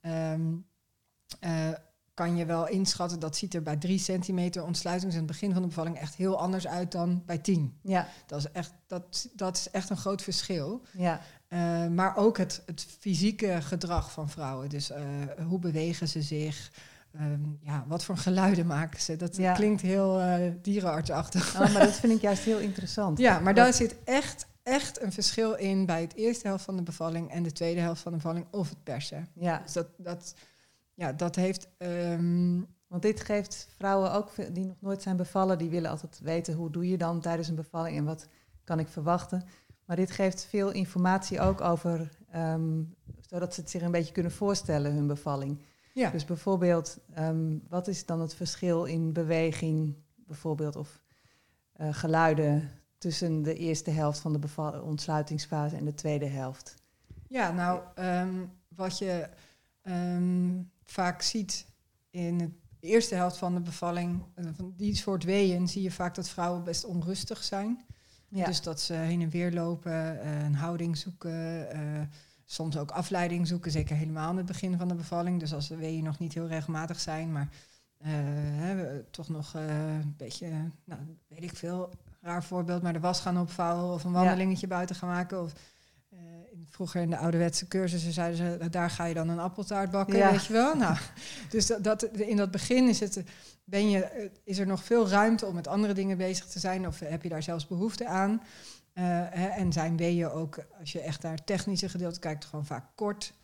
Uh, 0.00 1.72
kan 2.14 2.36
je 2.36 2.44
wel 2.44 2.68
inschatten, 2.68 3.20
dat 3.20 3.36
ziet 3.36 3.54
er 3.54 3.62
bij 3.62 3.76
drie 3.76 3.98
centimeter 3.98 4.64
ontsluiting 4.64 5.12
aan 5.12 5.18
het 5.18 5.26
begin 5.26 5.52
van 5.52 5.62
de 5.62 5.68
bevalling 5.68 5.98
echt 5.98 6.14
heel 6.14 6.38
anders 6.38 6.66
uit 6.66 6.92
dan 6.92 7.22
bij 7.26 7.38
tien. 7.38 7.78
Ja. 7.82 8.08
Dat 8.26 8.38
is 8.38 8.50
echt, 8.52 8.72
dat, 8.86 9.28
dat 9.34 9.56
is 9.56 9.70
echt 9.70 9.90
een 9.90 9.96
groot 9.96 10.22
verschil. 10.22 10.82
Ja. 10.92 11.20
Uh, 11.48 11.86
maar 11.86 12.16
ook 12.16 12.38
het, 12.38 12.62
het 12.66 12.86
fysieke 12.98 13.62
gedrag 13.62 14.12
van 14.12 14.28
vrouwen. 14.28 14.68
Dus 14.68 14.90
uh, 14.90 14.96
hoe 15.46 15.58
bewegen 15.58 16.08
ze 16.08 16.22
zich? 16.22 16.70
Um, 17.20 17.58
ja, 17.62 17.84
wat 17.88 18.04
voor 18.04 18.16
geluiden 18.16 18.66
maken 18.66 19.00
ze? 19.00 19.16
Dat 19.16 19.36
ja. 19.36 19.52
klinkt 19.52 19.82
heel 19.82 20.20
uh, 20.20 20.52
dierenartsachtig. 20.62 21.54
Oh, 21.54 21.72
maar 21.72 21.84
dat 21.84 21.94
vind 21.94 22.12
ik 22.12 22.20
juist 22.30 22.42
heel 22.42 22.58
interessant. 22.58 23.18
Ja, 23.18 23.38
maar 23.38 23.54
daar 23.54 23.72
zit 23.72 23.96
echt, 24.04 24.46
echt 24.62 25.02
een 25.02 25.12
verschil 25.12 25.54
in 25.54 25.86
bij 25.86 26.00
het 26.00 26.14
eerste 26.14 26.46
helft 26.46 26.64
van 26.64 26.76
de 26.76 26.82
bevalling 26.82 27.30
en 27.30 27.42
de 27.42 27.52
tweede 27.52 27.80
helft 27.80 28.02
van 28.02 28.12
de 28.12 28.18
bevalling 28.18 28.46
of 28.50 28.68
het 28.68 28.82
persen. 28.82 29.28
Ja. 29.34 29.58
Dus 29.58 29.72
dat, 29.72 29.88
dat, 29.96 30.34
ja, 30.94 31.12
dat 31.12 31.36
heeft. 31.36 31.68
Um, 31.78 32.66
Want 32.88 33.02
dit 33.02 33.20
geeft 33.20 33.68
vrouwen 33.76 34.12
ook 34.12 34.30
die 34.54 34.64
nog 34.64 34.80
nooit 34.80 35.02
zijn 35.02 35.16
bevallen, 35.16 35.58
die 35.58 35.70
willen 35.70 35.90
altijd 35.90 36.20
weten 36.22 36.54
hoe 36.54 36.70
doe 36.70 36.88
je 36.88 36.96
dan 36.96 37.20
tijdens 37.20 37.48
een 37.48 37.54
bevalling 37.54 37.96
en 37.96 38.04
wat 38.04 38.28
kan 38.64 38.78
ik 38.78 38.88
verwachten. 38.88 39.44
Maar 39.86 39.96
dit 39.96 40.10
geeft 40.10 40.44
veel 40.44 40.70
informatie 40.70 41.40
ook 41.40 41.60
over, 41.60 42.10
um, 42.34 42.94
zodat 43.20 43.54
ze 43.54 43.60
het 43.60 43.70
zich 43.70 43.82
een 43.82 43.90
beetje 43.90 44.12
kunnen 44.12 44.32
voorstellen, 44.32 44.92
hun 44.92 45.06
bevalling. 45.06 45.60
Ja. 45.94 46.10
Dus 46.10 46.24
bijvoorbeeld, 46.24 46.98
um, 47.18 47.62
wat 47.68 47.88
is 47.88 48.06
dan 48.06 48.20
het 48.20 48.34
verschil 48.34 48.84
in 48.84 49.12
beweging, 49.12 49.94
bijvoorbeeld, 50.14 50.76
of 50.76 51.02
uh, 51.80 51.94
geluiden 51.94 52.70
tussen 52.98 53.42
de 53.42 53.54
eerste 53.54 53.90
helft 53.90 54.18
van 54.18 54.32
de 54.32 54.82
ontsluitingsfase 54.82 55.76
en 55.76 55.84
de 55.84 55.94
tweede 55.94 56.26
helft? 56.26 56.74
Ja, 57.28 57.52
nou, 57.52 57.80
um, 57.98 58.52
wat 58.68 58.98
je 58.98 59.28
vaak 60.84 61.22
ziet 61.22 61.66
in 62.10 62.38
de 62.38 62.50
eerste 62.80 63.14
helft 63.14 63.36
van 63.36 63.54
de 63.54 63.60
bevalling, 63.60 64.22
uh, 64.36 64.46
van 64.56 64.74
die 64.76 64.94
soort 64.94 65.24
weeën, 65.24 65.68
zie 65.68 65.82
je 65.82 65.90
vaak 65.90 66.14
dat 66.14 66.28
vrouwen 66.28 66.64
best 66.64 66.84
onrustig 66.84 67.44
zijn. 67.44 67.84
Ja. 68.28 68.44
Dus 68.44 68.62
dat 68.62 68.80
ze 68.80 68.92
heen 68.92 69.22
en 69.22 69.30
weer 69.30 69.52
lopen, 69.52 69.92
uh, 69.92 70.42
een 70.44 70.54
houding 70.54 70.96
zoeken, 70.96 71.68
uh, 71.76 72.00
soms 72.44 72.76
ook 72.76 72.90
afleiding 72.90 73.46
zoeken, 73.46 73.70
zeker 73.70 73.96
helemaal 73.96 74.30
in 74.30 74.36
het 74.36 74.46
begin 74.46 74.76
van 74.76 74.88
de 74.88 74.94
bevalling. 74.94 75.40
Dus 75.40 75.54
als 75.54 75.68
de 75.68 75.76
weeën 75.76 76.04
nog 76.04 76.18
niet 76.18 76.34
heel 76.34 76.46
regelmatig 76.46 77.00
zijn, 77.00 77.32
maar 77.32 77.48
uh, 77.98 78.08
hè, 78.10 79.02
toch 79.02 79.28
nog 79.28 79.54
een 79.54 80.14
beetje, 80.16 80.48
nou, 80.84 81.00
weet 81.28 81.42
ik 81.42 81.56
veel, 81.56 81.90
raar 82.20 82.44
voorbeeld, 82.44 82.82
maar 82.82 82.92
de 82.92 83.00
was 83.00 83.20
gaan 83.20 83.40
opvouwen 83.40 83.94
of 83.94 84.04
een 84.04 84.12
wandelingetje 84.12 84.66
ja. 84.66 84.74
buiten 84.74 84.96
gaan 84.96 85.08
maken. 85.08 85.42
Of, 85.42 85.52
vroeger 86.70 87.02
in 87.02 87.10
de 87.10 87.16
ouderwetse 87.16 87.68
cursussen 87.68 88.12
zeiden 88.12 88.36
ze, 88.36 88.68
daar 88.70 88.90
ga 88.90 89.04
je 89.04 89.14
dan 89.14 89.28
een 89.28 89.38
appeltaart 89.38 89.90
bakken, 89.90 90.16
Ja. 90.16 90.30
weet 90.30 90.46
je 90.46 90.52
wel. 90.52 90.74
Nou, 90.74 90.96
dus 91.50 91.66
dat, 91.66 91.84
dat, 91.84 92.02
in 92.02 92.36
dat 92.36 92.50
begin 92.50 92.88
is, 92.88 93.00
het, 93.00 93.22
ben 93.64 93.90
je, 93.90 94.30
is 94.44 94.58
er 94.58 94.66
nog 94.66 94.84
veel 94.84 95.08
ruimte 95.08 95.46
om 95.46 95.54
met 95.54 95.68
andere 95.68 95.92
dingen 95.92 96.16
bezig 96.16 96.46
te 96.46 96.58
zijn 96.58 96.86
of 96.86 96.98
heb 96.98 97.22
je 97.22 97.28
daar 97.28 97.42
zelfs 97.42 97.66
behoefte 97.66 98.06
aan. 98.06 98.30
Uh, 98.30 99.04
hè, 99.30 99.46
en 99.46 99.72
zijn 99.72 99.96
weeën 99.96 100.30
ook, 100.30 100.58
als 100.80 100.92
je 100.92 101.00
echt 101.00 101.22
naar 101.22 101.34
het 101.34 101.46
technische 101.46 101.88
gedeelte 101.88 102.18
kijkt, 102.18 102.44
gewoon 102.44 102.66
vaak 102.66 102.84
kort. 102.94 103.34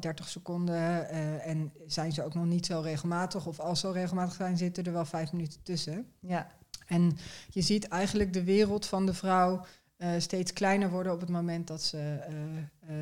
30 0.00 0.28
seconden. 0.28 0.74
Uh, 0.74 1.46
en 1.46 1.72
zijn 1.86 2.12
ze 2.12 2.24
ook 2.24 2.34
nog 2.34 2.44
niet 2.44 2.66
zo 2.66 2.80
regelmatig. 2.80 3.46
Of 3.46 3.60
als 3.60 3.80
ze 3.80 3.86
zo 3.86 3.92
regelmatig 3.92 4.34
zijn, 4.34 4.56
zitten 4.56 4.84
er 4.84 4.92
wel 4.92 5.04
vijf 5.04 5.32
minuten 5.32 5.62
tussen. 5.62 6.06
Ja. 6.20 6.46
En 6.86 7.18
je 7.48 7.60
ziet 7.60 7.88
eigenlijk 7.88 8.32
de 8.32 8.44
wereld 8.44 8.86
van 8.86 9.06
de 9.06 9.14
vrouw 9.14 9.64
eh, 9.96 10.10
steeds 10.18 10.52
kleiner 10.52 10.90
worden 10.90 11.12
op 11.12 11.20
het 11.20 11.28
moment 11.28 11.66
dat 11.66 11.82
ze, 11.82 11.98
eh, 11.98 12.34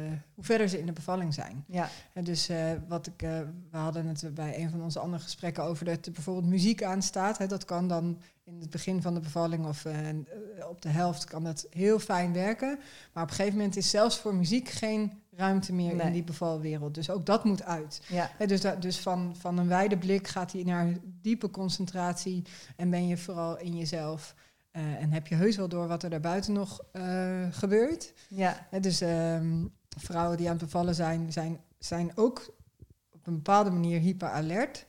eh, 0.07 0.13
hoe 0.35 0.45
verder 0.45 0.69
ze 0.69 0.79
in 0.79 0.87
de 0.87 0.93
bevalling 0.93 1.35
zijn. 1.35 1.65
Ja, 1.69 1.89
En 2.13 2.25
dus 2.25 2.49
wat 2.89 3.07
ik, 3.07 3.21
we 3.71 3.77
hadden 3.77 4.07
het 4.07 4.35
bij 4.35 4.59
een 4.59 4.71
van 4.71 4.83
onze 4.83 4.99
andere 4.99 5.23
gesprekken 5.23 5.63
over 5.65 5.85
dat 5.85 6.07
er 6.07 6.13
bijvoorbeeld 6.13 6.47
muziek 6.47 6.83
aanstaat. 6.83 7.39
Hè, 7.39 7.47
dat 7.47 7.65
kan 7.65 7.89
dan 7.89 8.19
in 8.45 8.61
het 8.61 8.71
begin 8.71 9.03
van 9.03 9.15
de 9.15 9.21
bevalling 9.21 9.67
of 9.67 9.85
op 10.69 10.83
de 10.83 10.89
helft 10.89 11.25
kan 11.25 11.45
dat 11.45 11.67
heel 11.71 11.99
fijn 11.99 12.33
werken. 12.33 12.79
Maar 13.13 13.23
op 13.23 13.29
een 13.29 13.35
gegeven 13.35 13.57
moment 13.59 13.77
is 13.77 13.91
zelfs 13.91 14.19
voor 14.19 14.35
muziek 14.35 14.69
geen 14.69 15.13
ruimte 15.37 15.73
meer 15.73 15.95
Nee. 15.95 16.07
in 16.07 16.13
die 16.13 16.25
bevalwereld. 16.25 16.95
Dus 16.95 17.11
ook 17.11 17.27
dat 17.27 17.45
moet 17.45 17.63
uit. 17.63 18.01
ja, 18.09 18.31
Hè, 18.39 18.47
dus 18.47 18.61
da- 18.61 18.75
dus 18.77 18.99
van, 18.99 19.35
van 19.39 19.59
een 19.59 19.69
wijde 19.69 19.99
blik 19.99 20.29
gaat 20.29 20.53
hij 20.53 20.63
naar 20.63 20.93
diepe 21.21 21.51
concentratie 21.51 22.43
en 22.77 22.91
ben 22.91 23.07
je 23.07 23.17
vooral 23.17 23.59
in 23.59 23.77
jezelf. 23.77 24.35
Eh, 24.75 25.03
en 25.03 25.13
heb 25.13 25.27
je 25.27 25.35
heus 25.35 25.57
wel 25.57 25.69
door 25.69 25.89
wat 25.89 26.03
er 26.03 26.11
daarbuiten 26.11 26.53
nog 26.53 26.85
eh, 26.93 27.47
gebeurt. 27.51 28.13
ja, 28.29 28.67
Hè, 28.71 28.81
dus 28.81 29.01
ehm, 29.01 29.65
vrouwen 29.99 30.37
die 30.37 30.47
aan 30.47 30.57
het 30.57 30.65
bevallen 30.65 30.95
zijn, 30.95 31.33
zijn, 31.33 31.61
zijn 31.79 32.13
ook 32.15 32.55
op 33.11 33.27
een 33.27 33.35
bepaalde 33.35 33.71
manier 33.71 34.01
hyperalert. 34.01 34.87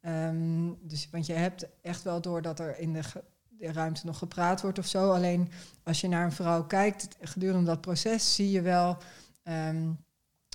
Ehm, 0.00 0.72
dus, 0.80 1.08
want 1.10 1.26
je 1.26 1.32
hebt 1.32 1.66
echt 1.82 2.02
wel 2.02 2.20
door 2.20 2.42
dat 2.42 2.60
er 2.60 2.78
in 2.78 2.92
de, 2.92 3.02
de 3.48 3.72
ruimte 3.72 4.06
nog 4.06 4.18
gepraat 4.18 4.60
wordt 4.60 4.78
of 4.78 4.86
zo. 4.86 5.12
Alleen 5.12 5.50
als 5.82 6.00
je 6.00 6.08
naar 6.08 6.24
een 6.24 6.32
vrouw 6.32 6.64
kijkt 6.64 7.16
gedurende 7.20 7.66
dat 7.66 7.80
proces, 7.80 8.34
zie 8.34 8.50
je 8.50 8.62
wel 8.62 8.96
ehm, 9.42 9.90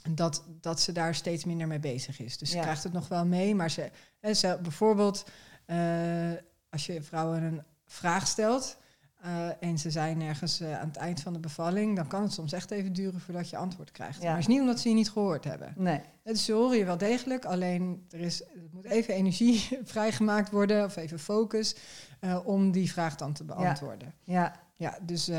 dat, 0.09 0.43
dat 0.61 0.79
ze 0.79 0.91
daar 0.91 1.15
steeds 1.15 1.45
minder 1.45 1.67
mee 1.67 1.79
bezig 1.79 2.19
is. 2.19 2.37
Dus 2.37 2.49
ze 2.51 2.59
krijgt 2.59 2.83
het 2.83 2.93
nog 2.93 3.07
wel 3.07 3.25
mee, 3.25 3.55
maar 3.55 3.71
ze, 3.71 3.91
hè, 4.19 4.33
ze 4.33 4.59
bijvoorbeeld 4.61 5.25
eh, 5.65 6.31
als 6.69 6.85
je 6.85 7.01
vrouwen 7.01 7.43
een 7.43 7.63
vraag 7.93 8.27
stelt. 8.27 8.77
eh, 9.21 9.63
en 9.63 9.77
ze 9.77 9.91
zijn 9.91 10.21
ergens 10.21 10.59
eh, 10.59 10.79
aan 10.79 10.87
het 10.87 10.97
eind 10.97 11.21
van 11.21 11.33
de 11.33 11.39
bevalling, 11.39 11.95
dan 11.95 12.07
kan 12.07 12.21
het 12.21 12.33
soms 12.33 12.53
echt 12.53 12.71
even 12.71 12.93
duren 12.93 13.19
voordat 13.19 13.49
je 13.49 13.57
antwoord 13.57 13.91
krijgt. 13.91 14.17
Ja. 14.17 14.23
Maar 14.23 14.31
het 14.31 14.41
is 14.41 14.47
niet 14.47 14.59
omdat 14.59 14.79
ze 14.79 14.89
je 14.89 14.95
niet 14.95 15.09
gehoord 15.09 15.43
hebben. 15.43 15.73
nee, 15.77 15.95
Het 15.95 16.03
Dus 16.23 16.45
ze 16.45 16.53
horen 16.53 16.77
je 16.77 16.85
wel 16.85 16.97
degelijk, 16.97 17.45
alleen 17.45 18.05
er, 18.09 18.19
is, 18.19 18.43
er 18.43 18.69
moet 18.71 18.85
even 18.85 19.13
energie 19.13 19.69
vrijgemaakt 19.83 20.51
worden, 20.51 20.85
of 20.85 20.95
even 20.95 21.19
focus, 21.19 21.75
eh, 22.19 22.39
om 22.47 22.71
die 22.71 22.91
vraag 22.91 23.15
dan 23.15 23.33
te 23.33 23.43
beantwoorden. 23.43 24.13
ja, 24.23 24.61
Ja, 24.75 24.97
dus, 25.01 25.31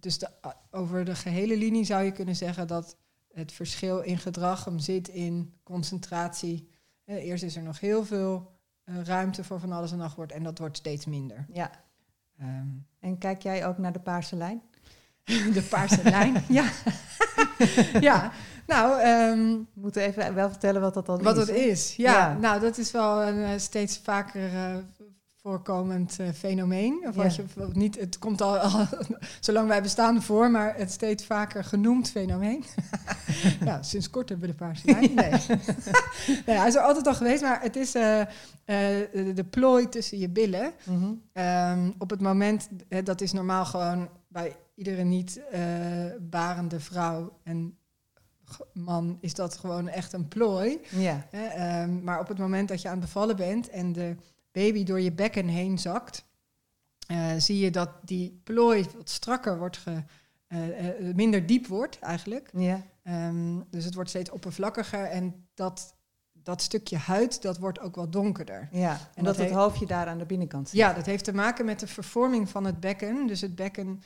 dus 0.00 0.18
de, 0.18 0.28
over 0.70 1.04
de 1.04 1.14
gehele 1.14 1.56
linie 1.56 1.84
zou 1.84 2.02
je 2.04 2.12
kunnen 2.12 2.36
zeggen 2.36 2.66
dat 2.66 2.96
het 3.32 3.52
verschil 3.52 4.00
in 4.00 4.18
gedrag 4.18 4.64
hem 4.64 4.78
zit 4.78 5.08
in 5.08 5.54
concentratie. 5.62 6.68
Eerst 7.04 7.42
is 7.44 7.56
er 7.56 7.62
nog 7.62 7.80
heel 7.80 8.04
veel 8.04 8.50
ruimte 8.84 9.44
voor 9.44 9.60
van 9.60 9.72
alles 9.72 9.92
en 9.92 9.98
nog 9.98 10.14
wordt 10.14 10.32
en 10.32 10.42
dat 10.42 10.58
wordt 10.58 10.76
steeds 10.76 11.06
minder. 11.06 11.46
ja. 11.52 11.86
Ehm, 12.40 12.66
En 13.00 13.18
kijk 13.18 13.42
jij 13.42 13.66
ook 13.66 13.78
naar 13.78 13.92
de 13.92 13.98
paarse 14.00 14.36
lijn? 14.36 14.62
de 15.54 15.66
paarse 15.70 16.02
lijn, 16.02 16.44
ja. 16.48 16.64
ja, 18.00 18.32
nou, 18.66 18.96
We 19.36 19.80
moeten 19.80 20.02
even 20.02 20.34
wel 20.34 20.48
vertellen 20.50 20.80
wat 20.80 20.94
dat 20.94 21.06
dan 21.06 21.22
Wat 21.22 21.36
is. 21.36 21.40
het 21.46 21.50
hè? 21.56 21.62
is, 21.62 21.96
ja. 21.96 22.12
Ja. 22.12 22.36
Nou, 22.38 22.60
dat 22.60 22.78
is 22.78 22.90
wel 22.90 23.22
een 23.22 23.44
eh, 23.44 23.50
steeds 23.58 23.98
vaker 23.98 24.54
eh, 24.54 24.76
voorkomend 25.48 26.18
eh, 26.18 26.28
fenomeen. 26.28 27.04
Of 27.08 27.14
Ja. 27.16 27.24
als 27.24 27.36
je 27.36 27.44
niet, 27.72 28.00
het 28.00 28.18
komt 28.18 28.40
al, 28.40 28.58
al 28.58 28.86
zolang 29.40 29.68
wij 29.68 29.82
bestaan 29.82 30.22
voor, 30.22 30.50
maar 30.50 30.76
het 30.76 30.90
steeds 30.90 31.24
vaker 31.24 31.64
genoemd 31.64 32.10
fenomeen. 32.10 32.64
ja, 33.64 33.82
sinds 33.82 34.10
kort 34.10 34.28
hebben 34.28 34.46
we 34.46 34.52
de 34.52 34.58
paarse 34.64 34.86
lijn. 34.86 35.14
Nee. 35.14 35.30
nee, 36.46 36.56
hij 36.56 36.66
is 36.68 36.74
er 36.74 36.80
altijd 36.80 37.06
al 37.06 37.14
geweest, 37.14 37.42
maar 37.42 37.62
het 37.62 37.76
is 37.76 37.94
eh, 37.94 38.20
eh, 38.20 38.26
de, 39.12 39.32
de 39.34 39.44
plooi 39.44 39.88
tussen 39.88 40.18
je 40.18 40.28
billen. 40.28 40.72
Mhm. 40.84 41.12
Ehm, 41.32 41.90
op 41.98 42.10
het 42.10 42.20
moment, 42.20 42.68
hè, 42.88 43.02
dat 43.02 43.20
is 43.20 43.32
normaal 43.32 43.64
gewoon 43.64 44.08
bij 44.28 44.56
iedere 44.74 45.02
niet 45.02 45.40
barende 46.20 46.80
vrouw 46.80 47.38
en 47.44 47.76
man, 48.72 49.18
is 49.20 49.34
dat 49.34 49.56
gewoon 49.56 49.88
echt 49.88 50.12
een 50.12 50.28
plooi. 50.28 50.80
Ja, 50.90 51.26
ehm, 51.30 52.04
maar 52.04 52.20
op 52.20 52.28
het 52.28 52.38
moment 52.38 52.68
dat 52.68 52.82
je 52.82 52.88
aan 52.88 52.96
het 52.96 53.04
bevallen 53.04 53.36
bent 53.36 53.68
en 53.68 53.92
de 53.92 54.16
baby 54.58 54.84
door 54.84 55.00
je 55.00 55.12
bekken 55.12 55.46
heen 55.48 55.78
zakt, 55.78 56.24
eh, 57.06 57.32
zie 57.38 57.58
je 57.58 57.70
dat 57.70 57.90
die 58.04 58.40
plooi 58.44 58.86
wat 58.96 59.10
strakker 59.10 59.58
wordt, 59.58 59.76
ge, 59.76 60.02
eh, 60.46 60.88
eh, 60.88 61.14
minder 61.14 61.46
diep 61.46 61.66
wordt 61.66 61.98
eigenlijk. 61.98 62.50
ja, 62.52 62.82
Ehm, 63.02 63.60
dus 63.70 63.84
het 63.84 63.94
wordt 63.94 64.10
steeds 64.10 64.30
oppervlakkiger 64.30 65.04
en 65.04 65.48
dat, 65.54 65.96
dat 66.32 66.62
stukje 66.62 66.96
huid, 66.96 67.42
dat 67.42 67.58
wordt 67.58 67.80
ook 67.80 67.94
wat 67.94 68.12
donkerder. 68.12 68.68
ja. 68.72 68.98
Omdat 69.16 69.36
dat 69.36 69.44
het 69.44 69.54
he- 69.54 69.60
hoofdje 69.60 69.86
daar 69.86 70.06
aan 70.06 70.18
de 70.18 70.26
binnenkant 70.26 70.68
zit. 70.68 70.78
Ja, 70.78 70.92
dat 70.92 71.06
heeft 71.06 71.24
te 71.24 71.34
maken 71.34 71.64
met 71.64 71.80
de 71.80 71.86
vervorming 71.86 72.48
van 72.48 72.64
het 72.64 72.80
bekken. 72.80 73.26
Dus 73.26 73.40
het 73.40 73.54
bekken 73.54 74.00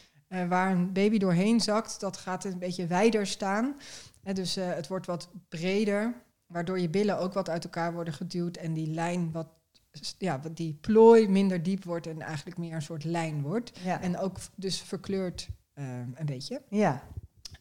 waar 0.49 0.71
een 0.73 0.93
baby 0.93 1.19
doorheen 1.19 1.61
zakt, 1.61 2.01
dat 2.01 2.17
gaat 2.17 2.45
een 2.45 2.59
beetje 2.59 2.87
wijder 2.87 3.27
staan. 3.27 3.77
En 4.23 4.35
dus 4.35 4.55
het 4.55 4.89
wordt 4.89 5.07
wat 5.07 5.29
breder, 5.49 6.15
waardoor 6.47 6.81
je 6.81 6.89
billen 6.89 7.19
ook 7.19 7.33
wat 7.33 7.49
uit 7.49 7.65
elkaar 7.65 7.93
worden 7.93 8.15
geduwd 8.15 8.57
en 8.57 8.73
die 8.75 8.87
lijn 8.87 9.33
wat, 9.33 9.47
ja, 10.19 10.41
wat 10.41 10.57
die 10.57 10.79
plooi 10.81 11.29
minder 11.29 11.63
diep 11.63 11.85
wordt 11.85 12.07
en 12.07 12.21
eigenlijk 12.21 12.59
meer 12.59 12.75
een 12.75 12.83
soort 12.83 13.05
lijn 13.05 13.43
wordt. 13.43 13.73
Ja, 13.85 14.01
En 14.01 14.19
ook 14.19 14.39
dus 14.55 14.81
verkleurt 14.81 15.49
eh, 15.73 15.85
een 16.15 16.27
beetje 16.27 16.63
ja, 16.69 17.03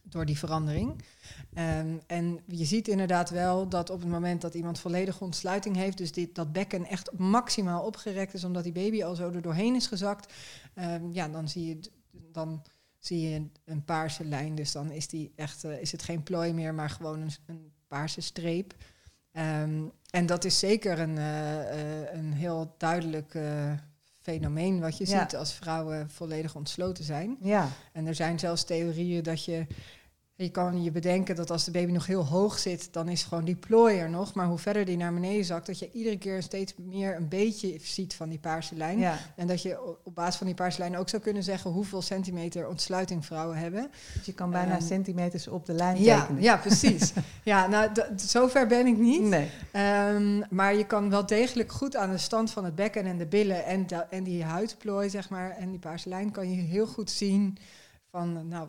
door 0.03 0.25
die 0.25 0.37
verandering. 0.37 1.03
Ehm, 1.53 1.97
en 2.07 2.39
je 2.47 2.65
ziet 2.65 2.87
inderdaad 2.87 3.29
wel 3.29 3.69
dat 3.69 3.89
op 3.89 3.99
het 3.99 4.09
moment 4.09 4.41
dat 4.41 4.53
iemand 4.53 4.79
volledige 4.79 5.23
ontsluiting 5.23 5.75
heeft, 5.75 5.97
dus 5.97 6.11
dit, 6.11 6.35
dat 6.35 6.51
bekken 6.51 6.85
echt 6.85 7.11
maximaal 7.17 7.83
opgerekt 7.83 8.33
is, 8.33 8.43
omdat 8.43 8.63
die 8.63 8.71
baby 8.71 9.03
al 9.03 9.15
zo 9.15 9.31
er 9.31 9.41
doorheen 9.41 9.75
is 9.75 9.87
gezakt, 9.87 10.33
ehm, 10.73 11.11
ja, 11.11 11.27
dan 11.27 11.49
zie 11.49 11.67
je, 11.67 11.79
dan 12.11 12.63
zie 12.99 13.29
je 13.29 13.35
een, 13.35 13.51
een 13.65 13.83
paarse 13.85 14.25
lijn. 14.25 14.55
Dus 14.55 14.71
dan 14.71 14.91
is, 14.91 15.07
die 15.07 15.31
echt, 15.35 15.63
eh, 15.63 15.81
is 15.81 15.91
het 15.91 16.03
geen 16.03 16.23
plooi 16.23 16.53
meer, 16.53 16.73
maar 16.73 16.89
gewoon 16.89 17.21
een, 17.21 17.31
een 17.45 17.71
paarse 17.87 18.21
streep. 18.21 18.75
Ehm, 19.31 19.83
en 20.11 20.25
dat 20.25 20.45
is 20.45 20.59
zeker 20.59 20.99
een, 20.99 21.17
eh, 21.17 22.01
eh, 22.01 22.13
een 22.13 22.33
heel 22.33 22.75
duidelijk 22.77 23.35
eh, 23.35 23.71
fenomeen 24.21 24.79
wat 24.79 24.97
je 24.97 25.07
Ja. 25.09 25.19
ziet 25.21 25.35
als 25.35 25.53
vrouwen 25.53 26.09
volledig 26.09 26.55
ontsloten 26.55 27.03
zijn. 27.03 27.37
ja, 27.41 27.67
En 27.93 28.07
er 28.07 28.15
zijn 28.15 28.39
zelfs 28.39 28.63
theorieën 28.63 29.23
dat 29.23 29.45
je. 29.45 29.65
Je 30.41 30.49
kan 30.49 30.83
je 30.83 30.91
bedenken 30.91 31.35
dat 31.35 31.51
als 31.51 31.63
de 31.65 31.71
baby 31.71 31.91
nog 31.91 32.05
heel 32.05 32.25
hoog 32.25 32.59
zit, 32.59 32.93
dan 32.93 33.09
is 33.09 33.23
gewoon 33.23 33.43
die 33.43 33.55
plooi 33.55 33.97
er 33.97 34.09
nog. 34.09 34.33
Maar 34.33 34.47
hoe 34.47 34.57
verder 34.57 34.85
die 34.85 34.97
naar 34.97 35.13
beneden 35.13 35.45
zakt, 35.45 35.65
dat 35.65 35.79
je 35.79 35.91
iedere 35.91 36.17
keer 36.17 36.43
steeds 36.43 36.73
meer 36.77 37.15
een 37.15 37.27
beetje 37.27 37.77
ziet 37.81 38.13
van 38.13 38.29
die 38.29 38.39
paarse 38.39 38.75
lijn. 38.75 38.99
ja. 38.99 39.17
En 39.35 39.47
dat 39.47 39.61
je 39.61 39.97
op 40.03 40.15
basis 40.15 40.35
van 40.35 40.45
die 40.45 40.55
paarse 40.55 40.79
lijn 40.79 40.97
ook 40.97 41.09
zou 41.09 41.21
kunnen 41.21 41.43
zeggen 41.43 41.71
hoeveel 41.71 42.01
centimeter 42.01 42.67
ontsluiting 42.67 43.25
vrouwen 43.25 43.57
hebben. 43.57 43.91
Dus 44.13 44.25
je 44.25 44.33
kan 44.33 44.51
bijna 44.51 44.75
Ehm, 44.75 44.81
centimeters 44.85 45.47
op 45.47 45.65
de 45.65 45.73
lijn 45.73 46.01
Ja, 46.01 46.19
tekenen. 46.19 46.41
ja 46.41 46.57
precies. 46.67 47.13
ja, 47.43 47.67
nou, 47.67 47.89
zover 48.15 48.67
ben 48.67 48.85
ik 48.87 48.97
niet. 48.97 49.21
Nee. 49.21 49.49
Ehm, 49.71 50.41
maar 50.49 50.75
je 50.75 50.85
kan 50.85 51.09
wel 51.09 51.25
degelijk 51.25 51.71
goed 51.71 51.95
aan 51.95 52.11
de 52.11 52.17
stand 52.17 52.51
van 52.51 52.65
het 52.65 52.75
bekken 52.75 53.05
en 53.05 53.17
de 53.17 53.27
billen 53.27 53.65
en, 53.65 53.85
en 54.09 54.23
die 54.23 54.43
huidplooi, 54.43 55.09
zeg 55.09 55.29
maar, 55.29 55.49
en 55.51 55.69
die 55.69 55.79
paarse 55.79 56.09
lijn, 56.09 56.31
kan 56.31 56.49
je 56.51 56.61
heel 56.61 56.87
goed 56.87 57.09
zien 57.11 57.57
van, 58.11 58.47
nou, 58.47 58.67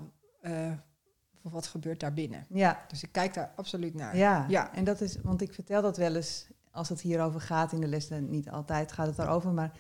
eh, 1.45 1.53
wat 1.53 1.67
gebeurt 1.67 2.01
daar 2.01 2.13
binnen. 2.13 2.47
Ja, 2.49 2.85
Dus 2.89 3.03
ik 3.03 3.13
kijk 3.13 3.35
daar 3.35 3.53
absoluut 3.57 3.95
naar. 3.95 4.17
ja. 4.17 4.47
Ja. 4.49 4.75
En 4.75 4.85
dat 4.85 5.01
is, 5.01 5.17
want 5.23 5.41
ik 5.41 5.55
vertel 5.55 5.83
dat 5.83 5.97
wel 5.97 6.15
eens 6.15 6.47
als 6.71 6.89
het 6.89 7.01
hierover 7.01 7.41
gaat 7.41 7.73
in 7.73 7.81
de 7.81 7.87
les. 7.89 8.09
en 8.11 8.31
Niet 8.31 8.51
altijd 8.51 8.93
gaat 8.93 9.07
het 9.07 9.17
daarover, 9.17 9.51
maar 9.51 9.73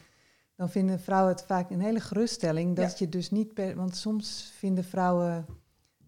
dan 0.56 0.70
vinden 0.70 1.00
vrouwen 1.00 1.32
het 1.32 1.42
vaak 1.42 1.70
een 1.70 1.80
hele 1.80 2.00
geruststelling. 2.00 2.76
Dat 2.76 2.98
je 2.98 3.08
dus 3.08 3.30
niet 3.30 3.54
per. 3.54 3.76
Want 3.76 3.96
soms 3.96 4.52
vinden 4.58 4.84
vrouwen 4.84 5.46